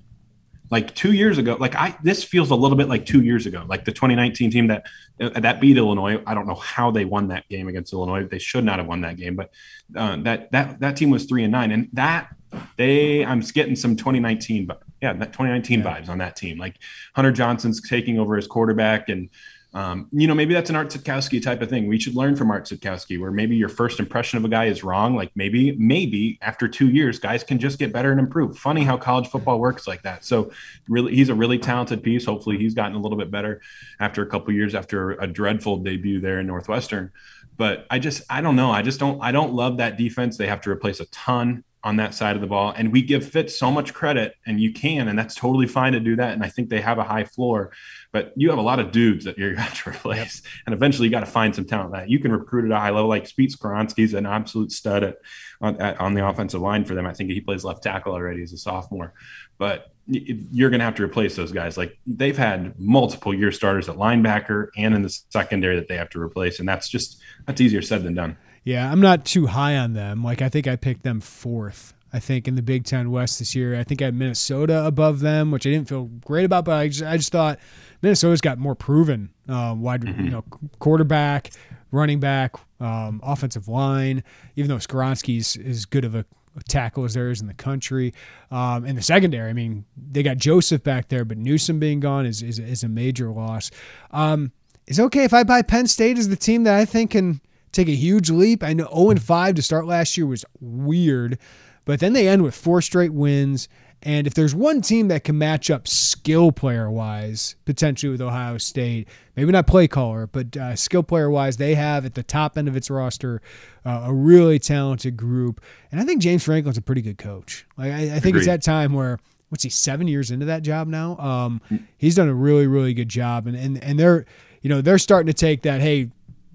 [0.69, 3.65] Like two years ago, like I this feels a little bit like two years ago,
[3.67, 4.85] like the 2019 team that
[5.19, 6.21] uh, that beat Illinois.
[6.25, 8.25] I don't know how they won that game against Illinois.
[8.25, 9.51] They should not have won that game, but
[9.95, 12.29] uh, that that that team was three and nine, and that
[12.77, 15.85] they I'm getting some 2019, but yeah, that 2019 yeah.
[15.85, 16.57] vibes on that team.
[16.57, 16.77] Like
[17.15, 19.29] Hunter Johnson's taking over as quarterback and
[19.77, 21.87] um, you know, maybe that's an Art Sitkowski type of thing.
[21.87, 24.83] We should learn from Art Sitkowski, where maybe your first impression of a guy is
[24.83, 25.15] wrong.
[25.15, 28.57] Like maybe, maybe after two years, guys can just get better and improve.
[28.57, 30.25] Funny how college football works like that.
[30.25, 30.51] So,
[30.89, 32.25] really, he's a really talented piece.
[32.25, 33.61] Hopefully, he's gotten a little bit better
[33.99, 37.11] after a couple years after a dreadful debut there in Northwestern.
[37.55, 38.71] But I just, I don't know.
[38.71, 40.37] I just don't, I don't love that defense.
[40.37, 42.73] They have to replace a ton on that side of the ball.
[42.75, 45.99] And we give Fitz so much credit, and you can, and that's totally fine to
[45.99, 46.33] do that.
[46.33, 47.71] And I think they have a high floor,
[48.11, 50.41] but you have a lot of dudes that you're going to replace.
[50.43, 50.51] Yep.
[50.65, 52.89] And eventually you got to find some talent that you can recruit at a high
[52.89, 53.09] level.
[53.09, 55.17] Like Speed Skoronski's an absolute stud at
[55.61, 57.05] on, at, on the offensive line for them.
[57.05, 59.13] I think he plays left tackle already as a sophomore,
[59.57, 61.77] but you're going to have to replace those guys.
[61.77, 66.09] Like they've had multiple year starters at linebacker and in the secondary that they have
[66.11, 66.59] to replace.
[66.59, 68.37] And that's just, that's easier said than done.
[68.67, 70.25] Yeah, I'm not too high on them.
[70.25, 71.93] Like I think I picked them fourth.
[72.11, 73.79] I think in the Big Ten West this year.
[73.79, 76.89] I think I had Minnesota above them, which I didn't feel great about, but I
[76.89, 77.59] just, I just thought
[78.01, 80.21] Minnesota's got more proven uh, wide, mm-hmm.
[80.21, 80.43] you know,
[80.79, 81.51] quarterback,
[81.91, 84.21] running back, um, offensive line.
[84.57, 86.25] Even though Skoronski's as good of a
[86.67, 88.13] tackle as there is in the country.
[88.51, 92.25] Um, in the secondary, I mean, they got Joseph back there, but Newsome being gone
[92.25, 93.71] is is, is a major loss.
[94.11, 94.51] Um,
[94.87, 97.39] is okay if I buy Penn State as the team that I think can
[97.71, 98.63] take a huge leap.
[98.63, 101.37] I know 0 and 5 to start last year was weird,
[101.85, 103.67] but then they end with four straight wins.
[104.03, 108.59] And if there's one team that can match up skill player wise, potentially with Ohio
[108.59, 112.57] State, maybe not play caller, but uh, skill player wise, they have at the top
[112.57, 113.41] end of its roster
[113.85, 115.61] uh, a really talented group.
[115.91, 117.65] And I think James Franklin's a pretty good coach.
[117.75, 118.37] Like I, I think Agreed.
[118.37, 119.17] it's that time where
[119.49, 121.17] what's he seven years into that job now?
[121.17, 121.61] Um,
[121.97, 124.25] he's done a really really good job, and and and they're
[124.61, 126.09] you know they're starting to take that hey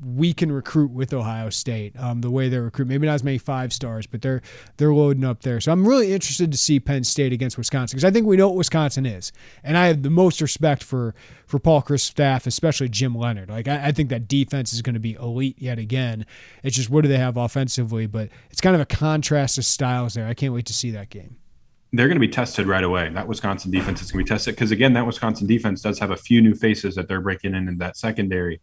[0.05, 1.99] we can recruit with Ohio State.
[1.99, 4.43] Um, the way they recruit, maybe not as many five stars, but they're
[4.77, 5.61] they're loading up there.
[5.61, 8.49] So I'm really interested to see Penn State against Wisconsin because I think we know
[8.49, 9.33] what Wisconsin is,
[9.63, 11.15] and I have the most respect for
[11.47, 13.51] for Paul Chryst staff, especially Jim Leonhard.
[13.51, 16.27] Like I, I think that defense is going to be elite yet again.
[16.63, 20.15] It's just what do they have offensively, but it's kind of a contrast of styles
[20.15, 20.27] there.
[20.27, 21.37] I can't wait to see that game
[21.93, 23.11] they're going to be tested right away.
[23.11, 26.11] That Wisconsin defense is going to be tested because again, that Wisconsin defense does have
[26.11, 28.61] a few new faces that they're breaking in in that secondary.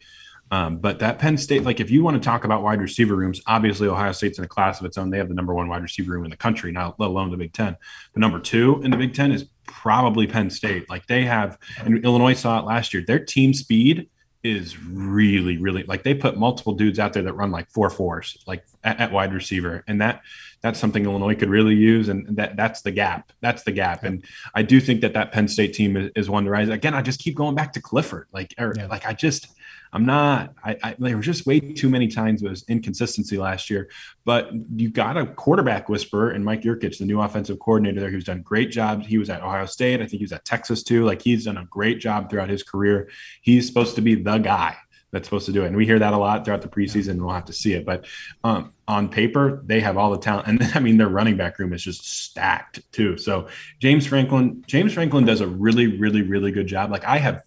[0.52, 3.41] Um, but that Penn State, like if you want to talk about wide receiver rooms,
[3.45, 5.10] obviously Ohio State's in a class of its own.
[5.10, 7.38] They have the number one wide receiver room in the country, not let alone the
[7.38, 7.78] Big Ten.
[8.14, 10.89] But number two in the Big Ten is probably Penn State.
[10.89, 13.04] Like they have, and Illinois saw it last year.
[13.06, 14.10] Their team speed
[14.41, 18.41] is really, really like they put multiple dudes out there that run like four fours,
[18.47, 20.22] like at, at wide receiver, and that
[20.62, 23.32] that's something Illinois could really use, and that that's the gap.
[23.41, 24.24] That's the gap, and
[24.56, 26.70] I do think that that Penn State team is, is one to rise.
[26.70, 28.88] Again, I just keep going back to Clifford, like, or, yeah.
[28.88, 29.47] like I just
[29.92, 30.54] I'm not.
[30.64, 33.90] I, I there were just way too many times was inconsistency last year.
[34.26, 38.26] But you got a quarterback whisperer and Mike Yurcich, the new offensive coordinator there, who's
[38.26, 39.08] done great jobs.
[39.08, 40.02] He was at Ohio State.
[40.02, 41.06] I think he was at Texas too.
[41.06, 43.10] Like he's done a great job throughout his career.
[43.42, 44.78] He's supposed to be the guy
[45.12, 45.68] that's supposed to do it.
[45.68, 47.20] And we hear that a lot throughout the preseason.
[47.20, 47.86] We'll have to see it.
[47.86, 48.06] But
[48.44, 50.48] um, on paper, they have all the talent.
[50.48, 53.18] And I mean, their running back room is just stacked too.
[53.18, 53.48] So
[53.80, 56.92] James Franklin, James Franklin does a really, really, really good job.
[56.92, 57.44] Like I have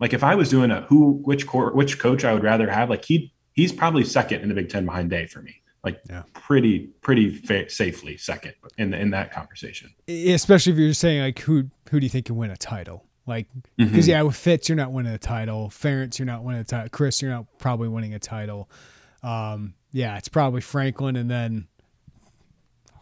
[0.00, 2.90] like if I was doing a who which core which coach I would rather have,
[2.90, 5.62] like he he's probably second in the Big Ten behind Day for me.
[5.84, 6.22] Like yeah.
[6.32, 9.94] pretty pretty fa- safely second in in that conversation.
[10.08, 13.04] Especially if you're saying like who who do you think can win a title?
[13.26, 13.46] Like
[13.76, 14.10] because mm-hmm.
[14.10, 15.68] yeah, with Fitz you're not winning a title.
[15.68, 16.88] Ferentz you're not winning a title.
[16.88, 18.70] Chryst you're not probably winning a title.
[19.22, 21.68] Um, yeah, it's probably Franklin and then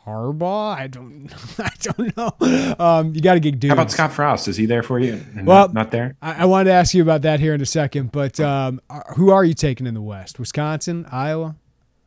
[0.09, 0.77] Harbaugh.
[0.77, 1.29] I don't.
[1.59, 2.75] I don't know.
[2.79, 3.71] Um, you got to get dudes.
[3.71, 4.49] How about Scott Frost?
[4.49, 5.23] Is he there for you?
[5.37, 6.17] Well, not, not there.
[6.23, 8.81] I, I, wanted to ask you about that here in a second, but um,
[9.17, 10.39] who are you taking in the West?
[10.39, 11.57] Wisconsin, Iowa?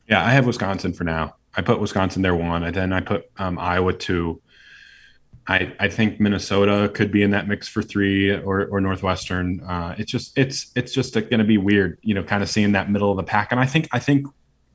[0.07, 1.35] Yeah, I have Wisconsin for now.
[1.55, 4.41] I put Wisconsin there one, and then I put um, Iowa two.
[5.47, 9.59] I, I think Minnesota could be in that mix for three or, or Northwestern.
[9.61, 12.71] Uh, it's just it's it's just going to be weird, you know, kind of seeing
[12.73, 13.51] that middle of the pack.
[13.51, 14.27] And I think I think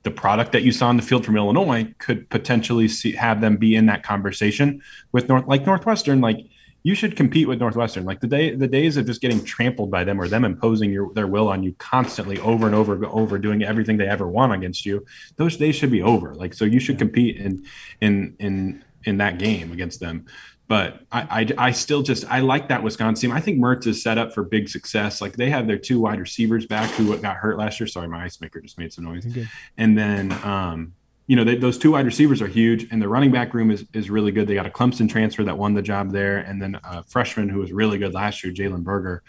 [0.06, 3.56] the product that you saw in the field from Illinois could potentially see, have them
[3.56, 4.80] be in that conversation
[5.10, 6.20] with North like Northwestern.
[6.20, 6.46] Like
[6.84, 8.04] you should compete with Northwestern.
[8.04, 11.12] Like the day the days of just getting trampled by them or them imposing your,
[11.14, 14.86] their will on you constantly over and over over doing everything they ever want against
[14.86, 15.04] you.
[15.34, 16.36] Those days should be over.
[16.36, 17.64] Like so you should compete in
[18.00, 20.26] in in in that game against them
[20.68, 21.20] but I,
[21.58, 23.36] I, I, still just I like that Wisconsin team.
[23.36, 25.20] I think Mertz is set up for big success.
[25.20, 27.86] Like they have their two wide receivers back who got hurt last year.
[27.86, 29.26] Sorry, my ice maker just made some noise.
[29.26, 29.46] Okay.
[29.78, 30.92] And then um,
[31.28, 33.84] you know they, those two wide receivers are huge, and the running back room is
[33.92, 34.48] is really good.
[34.48, 37.60] They got a Clemson transfer that won the job there, and then a freshman who
[37.60, 39.22] was really good last year, Jalen Berger.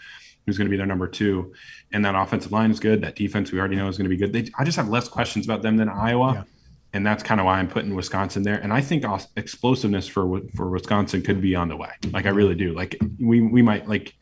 [0.46, 1.52] Who's going to be their number two,
[1.92, 3.02] and that offensive line is good.
[3.02, 4.32] That defense we already know is going to be good.
[4.32, 6.32] They, I just have less questions about them than Iowa.
[6.36, 6.42] Yeah
[6.92, 8.56] and that's kind of why I'm putting Wisconsin there.
[8.56, 9.04] And I think
[9.36, 11.90] explosiveness for for Wisconsin could be on the way.
[12.12, 12.72] Like I really do.
[12.74, 14.14] Like we we might like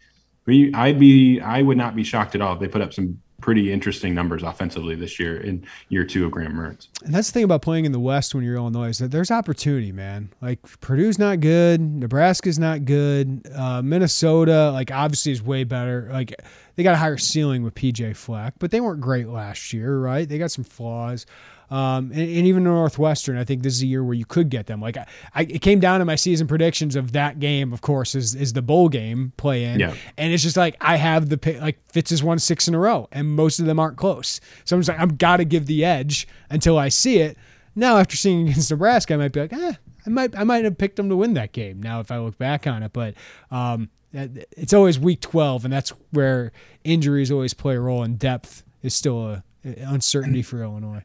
[0.47, 3.21] we I'd be I would not be shocked at all if they put up some
[3.41, 6.89] pretty interesting numbers offensively this year in year two of Graham Mertz.
[7.05, 9.31] And that's the thing about playing in the West when you're Illinois is that there's
[9.31, 10.33] opportunity, man.
[10.41, 16.09] Like Purdue's not good, Nebraska's not good, uh, Minnesota like obviously is way better.
[16.11, 16.35] Like
[16.75, 20.29] they got a higher ceiling with PJ Fleck, but they weren't great last year, right?
[20.29, 21.27] They got some flaws.
[21.71, 24.67] Um, and, and, even Northwestern, I think this is a year where you could get
[24.67, 24.81] them.
[24.81, 27.73] Like I, I, it came down to my season predictions of that game.
[27.73, 29.95] Of course, is is the bowl game play in, yeah.
[30.17, 33.09] and it's just like I have the like Fitz has won six in a row,
[33.11, 34.41] and most of them aren't close.
[34.65, 37.37] So I'm just like I've got to give the edge until I see it.
[37.75, 39.73] Now after seeing against Nebraska, I might be like, eh,
[40.07, 41.83] I might I might have picked them to win that game.
[41.83, 43.15] Now if I look back on it, but
[43.51, 46.53] um, it's always week 12, and that's where
[46.85, 51.03] injuries always play a role, and depth is still a, a uncertainty for Illinois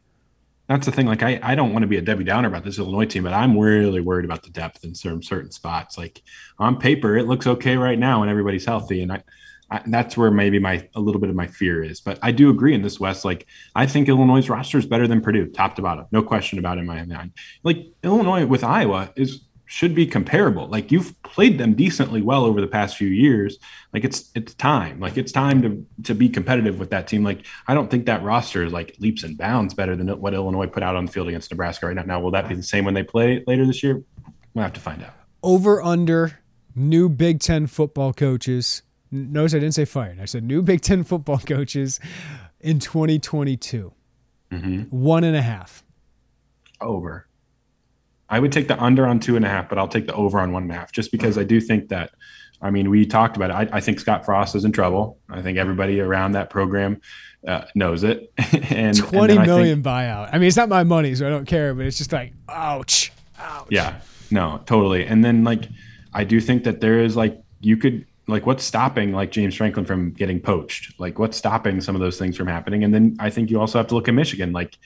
[0.71, 1.05] that's the thing.
[1.05, 3.33] Like, I, I don't want to be a Debbie Downer about this Illinois team, but
[3.33, 5.97] I'm really worried about the depth in certain certain spots.
[5.97, 6.23] Like
[6.59, 9.23] on paper, it looks okay right now, and everybody's healthy, and I,
[9.69, 11.99] I, that's where maybe my a little bit of my fear is.
[11.99, 13.25] But I do agree in this West.
[13.25, 16.77] Like, I think Illinois' roster is better than Purdue, top to bottom, no question about
[16.77, 17.33] it in my mind.
[17.63, 19.41] Like Illinois with Iowa is
[19.71, 20.67] should be comparable.
[20.67, 23.57] Like you've played them decently well over the past few years.
[23.93, 24.99] Like it's it's time.
[24.99, 27.23] Like it's time to to be competitive with that team.
[27.23, 30.67] Like I don't think that roster is like leaps and bounds better than what Illinois
[30.67, 32.03] put out on the field against Nebraska right now.
[32.03, 34.03] Now will that be the same when they play later this year?
[34.53, 35.13] We'll have to find out.
[35.41, 36.39] Over under
[36.75, 38.81] new Big Ten football coaches.
[39.09, 40.19] Notice I didn't say fired.
[40.19, 42.01] I said new Big Ten football coaches
[42.59, 43.93] in 2022.
[44.51, 44.81] Mm-hmm.
[44.89, 45.85] One and a half.
[46.81, 47.25] Over.
[48.31, 50.39] I would take the under on two and a half, but I'll take the over
[50.39, 52.11] on one and a half just because I do think that.
[52.63, 53.71] I mean, we talked about it.
[53.73, 55.17] I, I think Scott Frost is in trouble.
[55.29, 57.01] I think everybody around that program
[57.47, 58.31] uh, knows it.
[58.71, 60.29] and twenty and million think, buyout.
[60.31, 61.73] I mean, it's not my money, so I don't care.
[61.73, 63.65] But it's just like, ouch, ouch.
[63.69, 65.07] Yeah, no, totally.
[65.07, 65.63] And then like,
[66.13, 69.85] I do think that there is like you could like what's stopping like James Franklin
[69.85, 70.99] from getting poached?
[70.99, 72.83] Like what's stopping some of those things from happening?
[72.83, 74.53] And then I think you also have to look at Michigan.
[74.53, 74.77] Like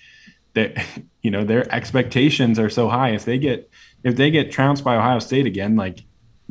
[0.56, 0.84] that
[1.22, 3.12] you know their expectations are so high.
[3.12, 3.70] If they get
[4.04, 6.04] if they get trounced by Ohio State again, like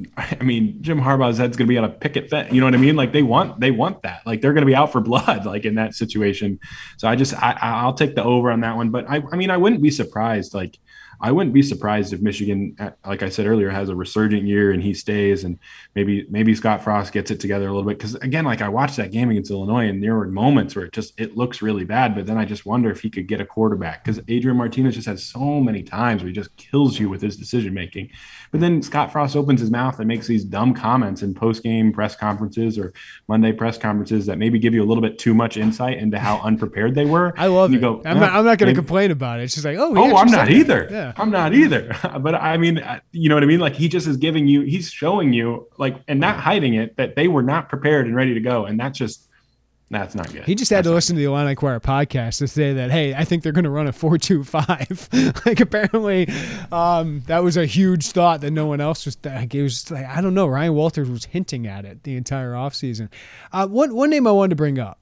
[0.17, 2.53] I mean, Jim Harbaugh's head's going to be on a picket fence.
[2.53, 2.97] You know what I mean?
[2.97, 4.27] Like they want, they want that.
[4.27, 6.59] Like they're going to be out for blood, like in that situation.
[6.97, 8.91] So I just, I, I'll take the over on that one.
[8.91, 10.55] But I, I mean, I wouldn't be surprised.
[10.55, 10.79] Like
[11.21, 14.73] I wouldn't be surprised if Michigan, uh, like I said earlier, has a resurgent year
[14.73, 15.59] and he stays, and
[15.95, 17.99] maybe maybe Scott Frost gets it together a little bit.
[17.99, 20.93] Because again, like I watched that game against Illinois, and there were moments where it
[20.93, 23.47] just it looks really bad, but then I just wonder if he could get a
[23.47, 27.23] quarterback because Adrian Martinez just has so many times where he just kills you with
[27.23, 28.11] his decision making.
[28.51, 31.93] But then Scott Frost opens his mouth and makes these dumb comments in post game
[31.93, 32.93] press conferences or
[33.29, 36.41] Monday press conferences that maybe give you a little bit too much insight into how
[36.41, 37.35] unprepared they were.
[37.37, 38.03] I love and you it.
[38.03, 39.45] Go, I'm, not, I'm not going to complain about it.
[39.45, 40.89] It's just like, oh, oh, I'm not either.
[40.91, 41.04] Yeah.
[41.17, 41.95] I'm not either.
[42.21, 43.61] but I mean, uh, you know what I mean?
[43.61, 47.17] Like he just is giving you, he's showing you, like, and not hiding it that
[47.17, 48.65] they were not prepared and ready to go.
[48.65, 49.29] And that's just,
[49.91, 50.45] that's not good.
[50.45, 53.15] He just had that's to listen to the Illini Inquirer podcast to say that, hey,
[53.15, 55.09] I think they're going to run a four-two-five.
[55.47, 56.29] like apparently,
[56.73, 59.17] um, that was a huge thought that no one else was.
[59.23, 60.47] Like, it was like I don't know.
[60.47, 63.09] Ryan Walters was hinting at it the entire offseason.
[63.53, 64.99] Uh, one one name I wanted to bring up.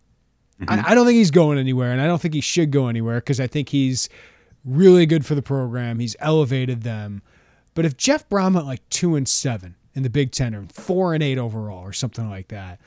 [0.60, 0.86] Mm-hmm.
[0.86, 3.16] I, I don't think he's going anywhere, and I don't think he should go anywhere
[3.16, 4.08] because I think he's
[4.64, 5.98] really good for the program.
[5.98, 7.22] He's elevated them.
[7.74, 11.14] But if Jeff Brohm at like two and seven in the Big Ten or four
[11.14, 12.80] and eight overall or something like that,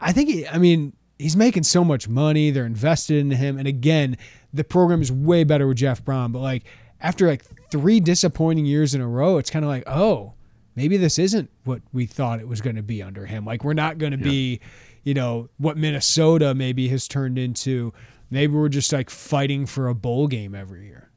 [0.00, 0.28] I think.
[0.28, 2.50] He, I mean, he's making so much money.
[2.50, 4.18] They're invested in him, and again,
[4.52, 6.32] the program is way better with Jeff Brohm.
[6.32, 6.64] But like
[7.00, 10.34] after like three disappointing years in a row, it's kind of like, oh,
[10.76, 13.44] maybe this isn't what we thought it was going to be under him.
[13.44, 14.24] Like we're not going to yeah.
[14.24, 14.60] be,
[15.04, 17.92] you know, what Minnesota maybe has turned into.
[18.32, 21.10] Maybe we're just like fighting for a bowl game every year.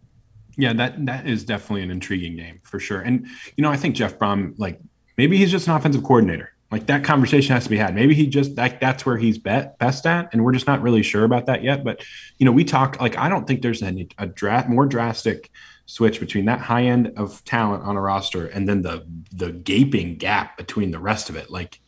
[0.57, 2.99] Yeah, that that is definitely an intriguing game for sure.
[2.99, 4.81] And you know, I think Jeff Brohm, like
[5.17, 6.51] maybe he's just an offensive coordinator.
[6.71, 7.95] Like that conversation has to be had.
[7.95, 11.03] Maybe he just like that's where he's bet, best at, and we're just not really
[11.03, 11.85] sure about that yet.
[11.85, 12.03] But
[12.37, 15.49] you know, we talk like I don't think there's any a dra- more drastic
[15.85, 20.17] switch between that high end of talent on a roster and then the the gaping
[20.17, 21.49] gap between the rest of it.
[21.49, 21.79] Like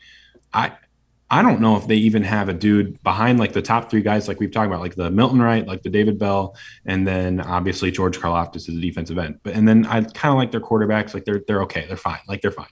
[0.54, 0.72] I
[1.30, 4.30] I don't know if they even have a dude behind like the top three guys,
[4.30, 6.56] like we've talked about, like the Milton Wright, like the David Bell,
[6.86, 9.40] and then obviously George Karlaftis is a defensive end.
[9.44, 12.20] But and then I kind of like their quarterbacks, like they're they're okay, they're fine,
[12.28, 12.68] like they're fine.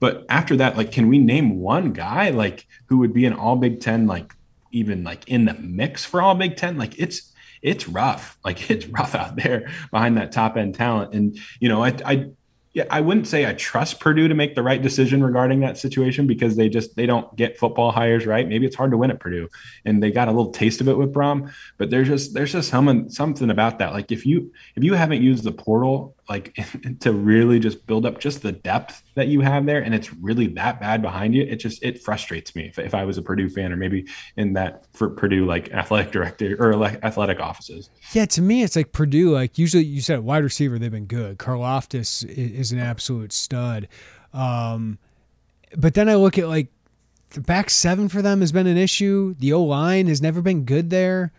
[0.00, 3.56] But after that, like, can we name one guy like who would be an All
[3.56, 4.34] Big Ten, like
[4.70, 6.76] even like in the mix for All Big Ten?
[6.76, 7.32] Like it's
[7.62, 11.14] it's rough, like it's rough out there behind that top end talent.
[11.14, 12.26] And you know, I I
[12.74, 16.26] yeah, I wouldn't say I trust Purdue to make the right decision regarding that situation
[16.26, 18.48] because they just they don't get football hires right.
[18.48, 19.48] Maybe it's hard to win at Purdue,
[19.84, 21.52] and they got a little taste of it with Brohm.
[21.78, 23.92] But there's just there's just some, something about that.
[23.92, 26.58] Like if you if you haven't used the portal like
[27.00, 30.46] to really just build up just the depth that you have there and it's really
[30.46, 33.48] that bad behind you it just it frustrates me if, if i was a purdue
[33.48, 34.06] fan or maybe
[34.36, 37.90] in that for purdue like athletic director or like athletic offices.
[38.12, 41.38] Yeah to me it's like purdue like usually you said wide receiver they've been good.
[41.38, 43.88] Karlaftis is an absolute stud.
[44.32, 44.98] Um,
[45.76, 46.68] but then i look at like
[47.30, 49.34] the back seven for them has been an issue.
[49.38, 51.32] The o line has never been good there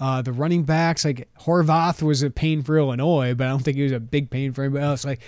[0.00, 3.76] uh, the running backs, like Horvath was a pain for Illinois, but I don't think
[3.76, 5.04] he was a big pain for anybody else.
[5.04, 5.20] Like,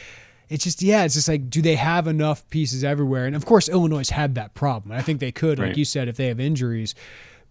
[0.49, 3.27] it's just, yeah, it's just like, do they have enough pieces everywhere?
[3.27, 4.93] And of course, Illinois had that problem.
[4.93, 5.69] I think they could, right.
[5.69, 6.95] like you said, if they have injuries.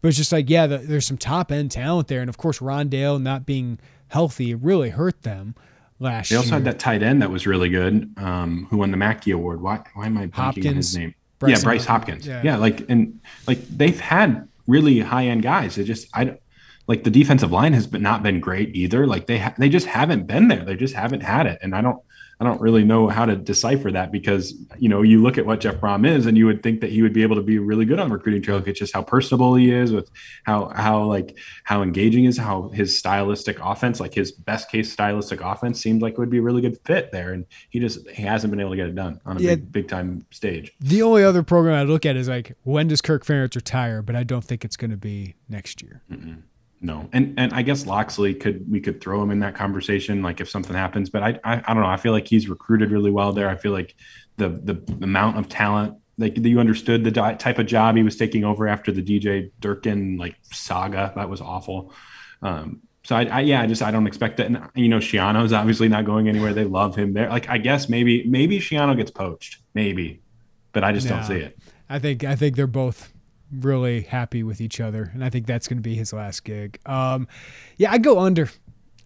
[0.01, 2.21] But it's just like, yeah, the, there's some top end talent there.
[2.21, 5.55] And of course, Rondale not being healthy really hurt them
[5.99, 6.41] last they year.
[6.41, 9.31] They also had that tight end that was really good, um, who won the Mackey
[9.31, 9.61] Award.
[9.61, 11.15] Why, why am I blanking Hopkins, on his name?
[11.37, 12.27] Bryce yeah, Bryce Hopkins.
[12.27, 12.41] Yeah.
[12.43, 15.79] yeah, like and like they've had really high end guys.
[15.79, 16.37] It just I
[16.91, 19.07] like the defensive line has been not been great either.
[19.07, 20.65] Like they ha- they just haven't been there.
[20.65, 22.03] They just haven't had it, and I don't
[22.41, 25.61] I don't really know how to decipher that because you know you look at what
[25.61, 27.85] Jeff Brohm is, and you would think that he would be able to be really
[27.85, 28.61] good on the recruiting trail.
[28.65, 30.11] It's just how personable he is, with
[30.43, 35.39] how how like how engaging is, how his stylistic offense, like his best case stylistic
[35.39, 38.51] offense, seemed like would be a really good fit there, and he just he hasn't
[38.51, 40.73] been able to get it done on a yeah, big big time stage.
[40.81, 44.17] The only other program I look at is like when does Kirk Ferentz retire, but
[44.17, 46.01] I don't think it's going to be next year.
[46.11, 46.41] mm
[46.83, 50.41] no, and and I guess Locksley could we could throw him in that conversation, like
[50.41, 51.11] if something happens.
[51.11, 51.89] But I, I I, don't know.
[51.89, 53.49] I feel like he's recruited really well there.
[53.49, 53.95] I feel like
[54.37, 58.43] the the amount of talent, like you understood the type of job he was taking
[58.43, 61.13] over after the DJ Durkin like saga.
[61.15, 61.93] That was awful.
[62.41, 64.47] Um, so I, I, yeah, I just I don't expect that.
[64.47, 66.51] And you know, Schiano's obviously not going anywhere.
[66.51, 67.29] They love him there.
[67.29, 70.21] Like I guess maybe maybe Schiano gets poached, maybe,
[70.71, 71.59] but I just no, don't see it.
[71.89, 73.10] I think I think they're both
[73.59, 76.79] really happy with each other, and I think that's going to be his last gig.
[76.85, 77.27] Um,
[77.77, 78.49] yeah, I go under.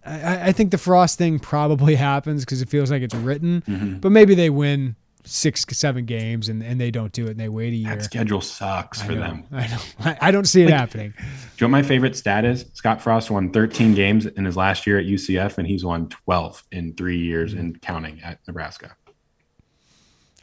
[0.04, 3.98] I, I, think the Frost thing probably happens because it feels like it's written, mm-hmm.
[3.98, 4.94] but maybe they win
[5.26, 7.96] six, seven games and, and they don't do it and they wait a year.
[7.96, 9.44] That schedule sucks I for know, them.
[9.52, 10.16] I know.
[10.20, 11.12] I, don't see it like, happening.
[11.16, 12.64] Do you know what my favorite stat is?
[12.74, 16.64] Scott Frost won 13 games in his last year at UCF, and he's won 12
[16.72, 17.60] in three years mm-hmm.
[17.60, 18.96] and counting at Nebraska.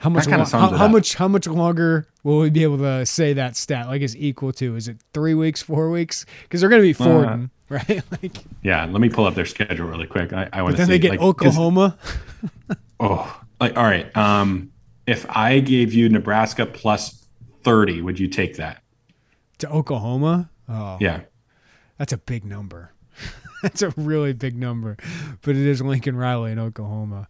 [0.04, 0.28] How much?
[0.28, 1.16] Lo- how, how much?
[1.16, 3.88] How much longer will we be able to say that stat?
[3.88, 4.76] Like is equal to?
[4.76, 6.26] Is it three weeks, four weeks?
[6.42, 8.04] Because they're going to be Fordham, uh, right?
[8.12, 8.84] like, yeah.
[8.84, 10.34] Let me pull up their schedule really quick.
[10.34, 10.80] I, I want to.
[10.80, 11.98] Then see, they get like, Oklahoma.
[13.00, 14.14] oh, like all right.
[14.18, 14.74] Um,
[15.08, 17.26] if I gave you Nebraska plus
[17.64, 18.84] thirty, would you take that?
[19.60, 20.50] To Oklahoma?
[20.68, 21.22] Oh, yeah.
[21.98, 22.92] That's a big number.
[23.64, 24.98] that's a really big number,
[25.44, 27.30] but it is Lincoln Riley in Oklahoma.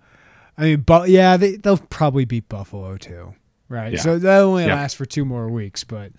[0.58, 3.34] I mean, but yeah, they, they'll probably beat Buffalo too,
[3.70, 3.94] right?
[3.94, 4.00] Yeah.
[4.00, 4.76] So that only yeah.
[4.76, 6.12] lasts for two more weeks, but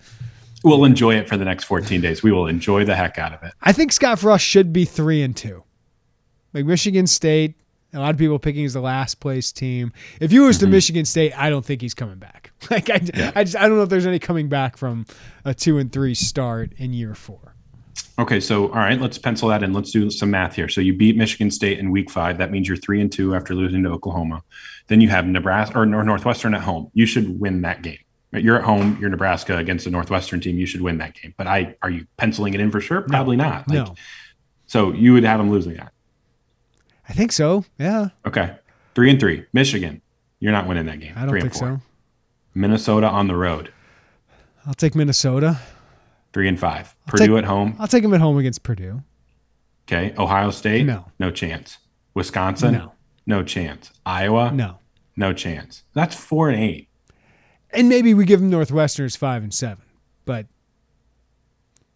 [0.63, 2.23] we'll enjoy it for the next 14 days.
[2.23, 3.53] We will enjoy the heck out of it.
[3.61, 5.63] I think Scott Frost should be three and two.
[6.53, 7.55] Like Michigan State,
[7.93, 9.93] a lot of people picking as the last place team.
[10.19, 10.71] If you was to mm-hmm.
[10.73, 12.51] Michigan State, I don't think he's coming back.
[12.71, 13.31] Like I, yeah.
[13.35, 15.05] I just I don't know if there's any coming back from
[15.43, 17.54] a two and three start in year four.
[18.17, 19.73] Okay, so all right, let's pencil that in.
[19.73, 20.69] Let's do some math here.
[20.69, 22.37] So you beat Michigan State in week five.
[22.37, 24.41] That means you're three and two after losing to Oklahoma.
[24.87, 26.89] Then you have Nebraska or Northwestern at home.
[26.93, 27.97] You should win that game.
[28.31, 28.97] You're at home.
[29.01, 30.57] You're Nebraska against a Northwestern team.
[30.57, 31.33] You should win that game.
[31.37, 33.01] But I are you penciling it in for sure?
[33.01, 33.67] Probably no, not.
[33.67, 33.95] Like, no.
[34.67, 35.91] So you would have them losing that.
[37.07, 37.65] I think so.
[37.77, 38.09] Yeah.
[38.25, 38.55] Okay.
[38.93, 39.45] Three and three.
[39.53, 40.01] Michigan.
[40.39, 41.13] You're not winning that game.
[41.15, 41.81] I don't three think so.
[42.53, 43.71] Minnesota on the road.
[44.65, 45.59] I'll take Minnesota.
[46.35, 47.77] Three and 5 I'll Purdue take, at home.
[47.79, 49.01] I'll take them at home against Purdue.
[49.87, 50.13] Okay.
[50.17, 50.85] Ohio State.
[50.85, 51.05] No.
[51.17, 51.77] No chance.
[52.13, 52.73] Wisconsin.
[52.73, 52.91] No.
[53.25, 53.89] no chance.
[54.05, 54.79] Iowa, No.
[55.15, 55.83] no chance.
[55.93, 56.89] That's four and eight.
[57.71, 59.85] And maybe we give them Northwesterners five and seven,
[60.25, 60.47] but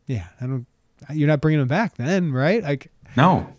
[0.07, 0.65] yeah, I don't.
[1.13, 2.63] You're not bringing them back then, right?
[2.63, 3.57] Like No,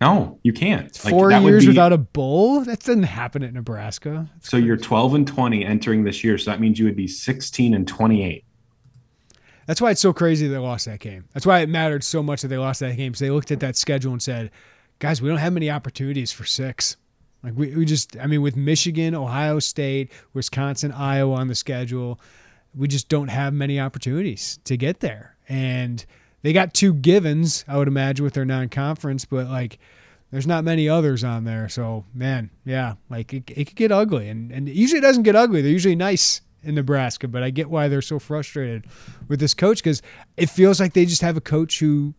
[0.00, 0.84] no, you can't.
[1.04, 2.62] Like, four that would years be- without a bowl.
[2.62, 4.30] That doesn't happen at Nebraska.
[4.40, 6.38] So you're 12 and 20 entering this year.
[6.38, 8.46] So that means you would be 16 and 28.
[9.72, 11.24] That's why it's so crazy they lost that game.
[11.32, 13.14] That's why it mattered so much that they lost that game.
[13.14, 14.50] So they looked at that schedule and said,
[14.98, 16.98] "Guys, we don't have many opportunities for six.
[17.42, 22.20] Like we, we just, I mean, with Michigan, Ohio State, Wisconsin, Iowa on the schedule,
[22.74, 25.36] we just don't have many opportunities to get there.
[25.48, 26.04] And
[26.42, 29.78] they got two givens, I would imagine, with their non-conference, but like."
[30.30, 34.30] There's not many others on there, so man, yeah, like it, it could get ugly,
[34.30, 35.60] and and usually it doesn't get ugly.
[35.60, 38.86] They're usually nice in Nebraska, but I get why they're so frustrated
[39.28, 40.02] with this coach because
[40.36, 42.14] it feels like they just have a coach who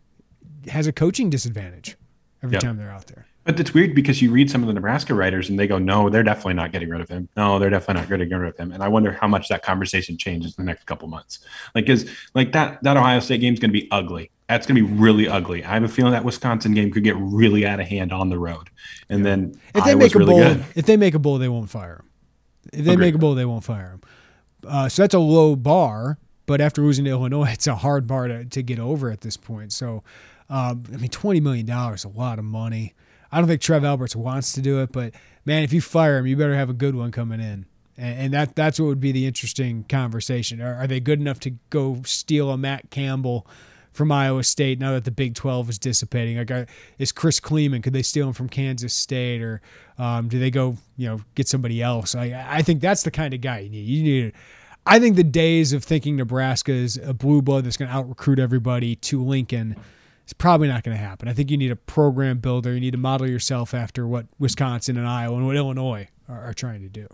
[0.67, 1.95] has a coaching disadvantage
[2.41, 2.61] every Yep.
[2.61, 3.25] time they're out there.
[3.45, 6.09] But it's weird because you read some of the Nebraska writers and they go, no,
[6.09, 7.27] they're definitely not getting rid of him.
[7.35, 8.71] No, they're definitely not getting rid of him.
[8.71, 11.39] And I wonder how much that conversation changes in the next couple months.
[11.75, 14.31] Like, because like that that Ohio State game is going to be ugly.
[14.47, 15.61] That's going to be really ugly.
[15.65, 18.39] I have a feeling that Wisconsin game could get really out of hand on the
[18.39, 18.69] road.
[19.09, 20.65] And then If they Iowa's make a really bowl, good.
[20.75, 22.09] if they make a bowl, they won't fire him.
[22.71, 23.07] If they Agreed.
[23.07, 24.01] make a bowl, they won't fire him.
[24.67, 28.27] Uh, so that's a low bar, but after losing to Illinois, it's a hard bar
[28.27, 29.73] to, to get over at this point.
[29.73, 30.03] So,
[30.49, 32.93] um, I mean, twenty million dollars is a lot of money.
[33.31, 35.13] I don't think Trev Alberts wants to do it, but
[35.45, 37.65] man, if you fire him, you better have a good one coming in.
[37.97, 40.61] And, and that that's what would be the interesting conversation.
[40.61, 43.47] Are, are they good enough to go steal a Matt Campbell
[43.93, 46.37] from Iowa State now that the Big 12 is dissipating?
[46.37, 49.61] Like, is Chris Klieman, could they steal him from Kansas State or
[49.97, 52.15] um, do they go, you know, get somebody else?
[52.15, 53.87] I, I think that's the kind of guy you need.
[53.87, 54.33] You need,
[54.85, 58.09] I think the days of thinking Nebraska is a blue blood that's going to out
[58.09, 59.75] recruit everybody to Lincoln
[60.25, 61.27] is probably not going to happen.
[61.27, 62.73] I think you need a program builder.
[62.73, 66.53] You need to model yourself after what Wisconsin and Iowa and what Illinois are, are
[66.53, 67.07] trying to do.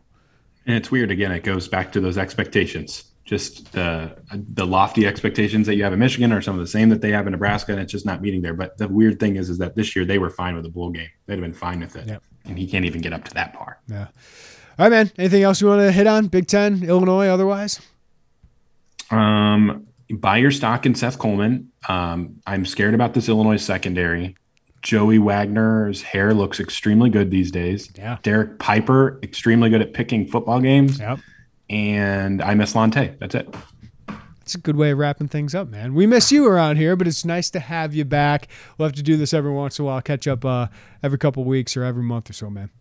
[0.65, 1.11] And it's weird.
[1.11, 3.08] Again, it goes back to those expectations.
[3.29, 6.89] Just the the lofty expectations that you have in Michigan are some of the same
[6.89, 8.55] that they have in Nebraska, and it's just not meeting there.
[8.55, 10.89] But the weird thing is, is that this year they were fine with the bowl
[10.89, 11.09] game.
[11.27, 12.23] They'd have been fine with it, Yep.
[12.45, 13.81] and he can't even get up to that par.
[13.87, 14.07] Yeah.
[14.79, 15.11] All right, man.
[15.19, 16.25] Anything else you want to hit on?
[16.25, 17.79] Big Ten, Illinois, otherwise?
[19.11, 21.71] Um, buy your stock in Seth Coleman.
[21.87, 24.35] Um, I'm scared about this Illinois secondary.
[24.81, 27.91] Joey Wagner's hair looks extremely good these days.
[27.95, 28.17] Yeah.
[28.23, 30.99] Derek Piper, extremely good at picking football games.
[30.99, 31.19] Yep.
[31.69, 33.15] And I miss Lante.
[33.19, 33.53] That's it.
[34.41, 35.93] It's a good way of wrapping things up, man.
[35.93, 38.47] We miss you around here, but it's nice to have you back.
[38.77, 40.01] We'll have to do this every once in a while.
[40.01, 40.67] Catch up uh,
[41.03, 42.71] every couple weeks or every month or so, man.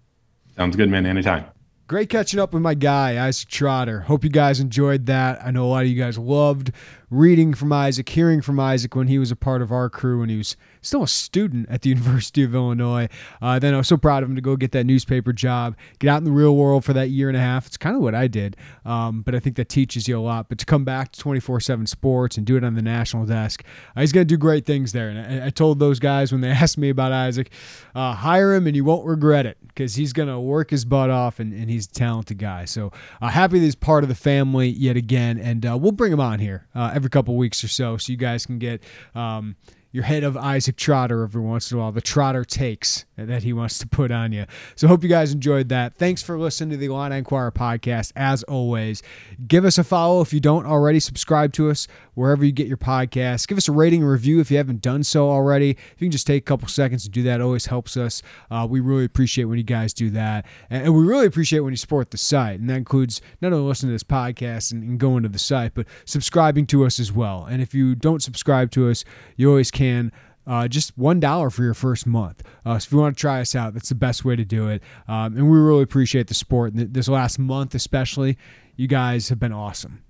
[0.57, 1.05] Sounds good, man.
[1.05, 1.45] Anytime.
[1.87, 4.01] Great catching up with my guy, Isaac Trotter.
[4.01, 5.43] Hope you guys enjoyed that.
[5.45, 6.73] I know a lot of you guys loved
[7.11, 10.29] reading from Isaac, hearing from Isaac when he was a part of our crew when
[10.29, 13.09] he was still a student at the University of Illinois.
[13.41, 16.09] Uh, then I was so proud of him to go get that newspaper job, get
[16.09, 17.67] out in the real world for that year and a half.
[17.67, 20.49] It's kind of what I did, um, but I think that teaches you a lot.
[20.49, 23.65] But to come back to 24 7 sports and do it on the national desk,
[23.97, 25.09] uh, he's going to do great things there.
[25.09, 27.51] And I, I told those guys when they asked me about Isaac,
[27.95, 31.09] uh, hire him and you won't regret it because he's going to work his butt
[31.11, 32.65] off and, and he's a talented guy.
[32.65, 32.93] So
[33.23, 35.39] uh, happy that he's part of the family yet again.
[35.39, 38.19] And uh, we'll bring him on here uh, every couple weeks or so so you
[38.19, 38.83] guys can get.
[39.15, 39.57] Um,
[39.91, 43.55] your head of Isaac Trotter every once in a while, the Trotter takes that he
[43.55, 44.45] wants to put on you.
[44.77, 45.97] So hope you guys enjoyed that.
[45.97, 48.13] Thanks for listening to the Illini Inquirer podcast.
[48.15, 49.03] As always,
[49.47, 51.01] give us a follow if you don't already.
[51.01, 51.89] Subscribe to us
[52.19, 53.47] wherever you get your podcasts.
[53.47, 55.71] Give us a rating and review if you haven't done so already.
[55.71, 58.23] If you can just take a couple seconds to do that, it always helps us.
[58.51, 61.73] Uh, we really appreciate when you guys do that, and, and we really appreciate when
[61.73, 64.99] you support the site, and that includes not only listening to this podcast and, and
[64.99, 67.47] going to the site, but subscribing to us as well.
[67.49, 69.05] And if you don't subscribe to us,
[69.37, 70.13] you always can.
[70.49, 72.43] Uh, just one dollar for your first month.
[72.65, 74.69] Uh, so if you want to try us out, that's the best way to do
[74.69, 74.83] it.
[75.07, 76.73] Um, and we really appreciate the support.
[76.73, 78.39] And th- this last month, especially,
[78.75, 80.03] you guys have been awesome.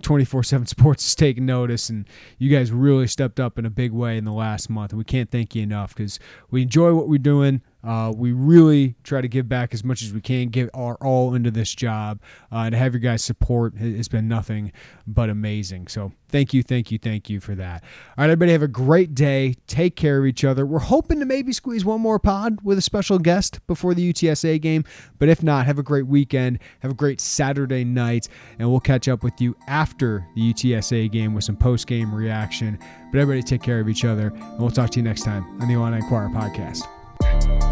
[0.00, 3.70] Twenty four seven Sports has taken notice, and you guys really stepped up in a
[3.70, 4.92] big way in the last month.
[4.92, 6.18] And we can't thank you enough because
[6.50, 7.60] we enjoy what we're doing.
[7.84, 11.34] Uh, we really try to give back as much as we can, give our all
[11.34, 12.20] into this job.
[12.50, 14.72] Uh, and to have your guys' support ha- has been nothing
[15.06, 15.88] but amazing.
[15.88, 17.82] So thank you, thank you, thank you for that.
[17.82, 19.54] All right, everybody, have a great day.
[19.66, 20.64] Take care of each other.
[20.64, 24.60] We're hoping to maybe squeeze one more pod with a special guest before the UTSA
[24.60, 24.84] game.
[25.18, 26.60] But if not, have a great weekend.
[26.80, 28.28] Have a great Saturday night.
[28.58, 32.78] And we'll catch up with you after the UTSA game with some post game reaction.
[33.10, 34.28] But everybody, take care of each other.
[34.28, 37.71] And we'll talk to you next time on the Illini Inquirer podcast.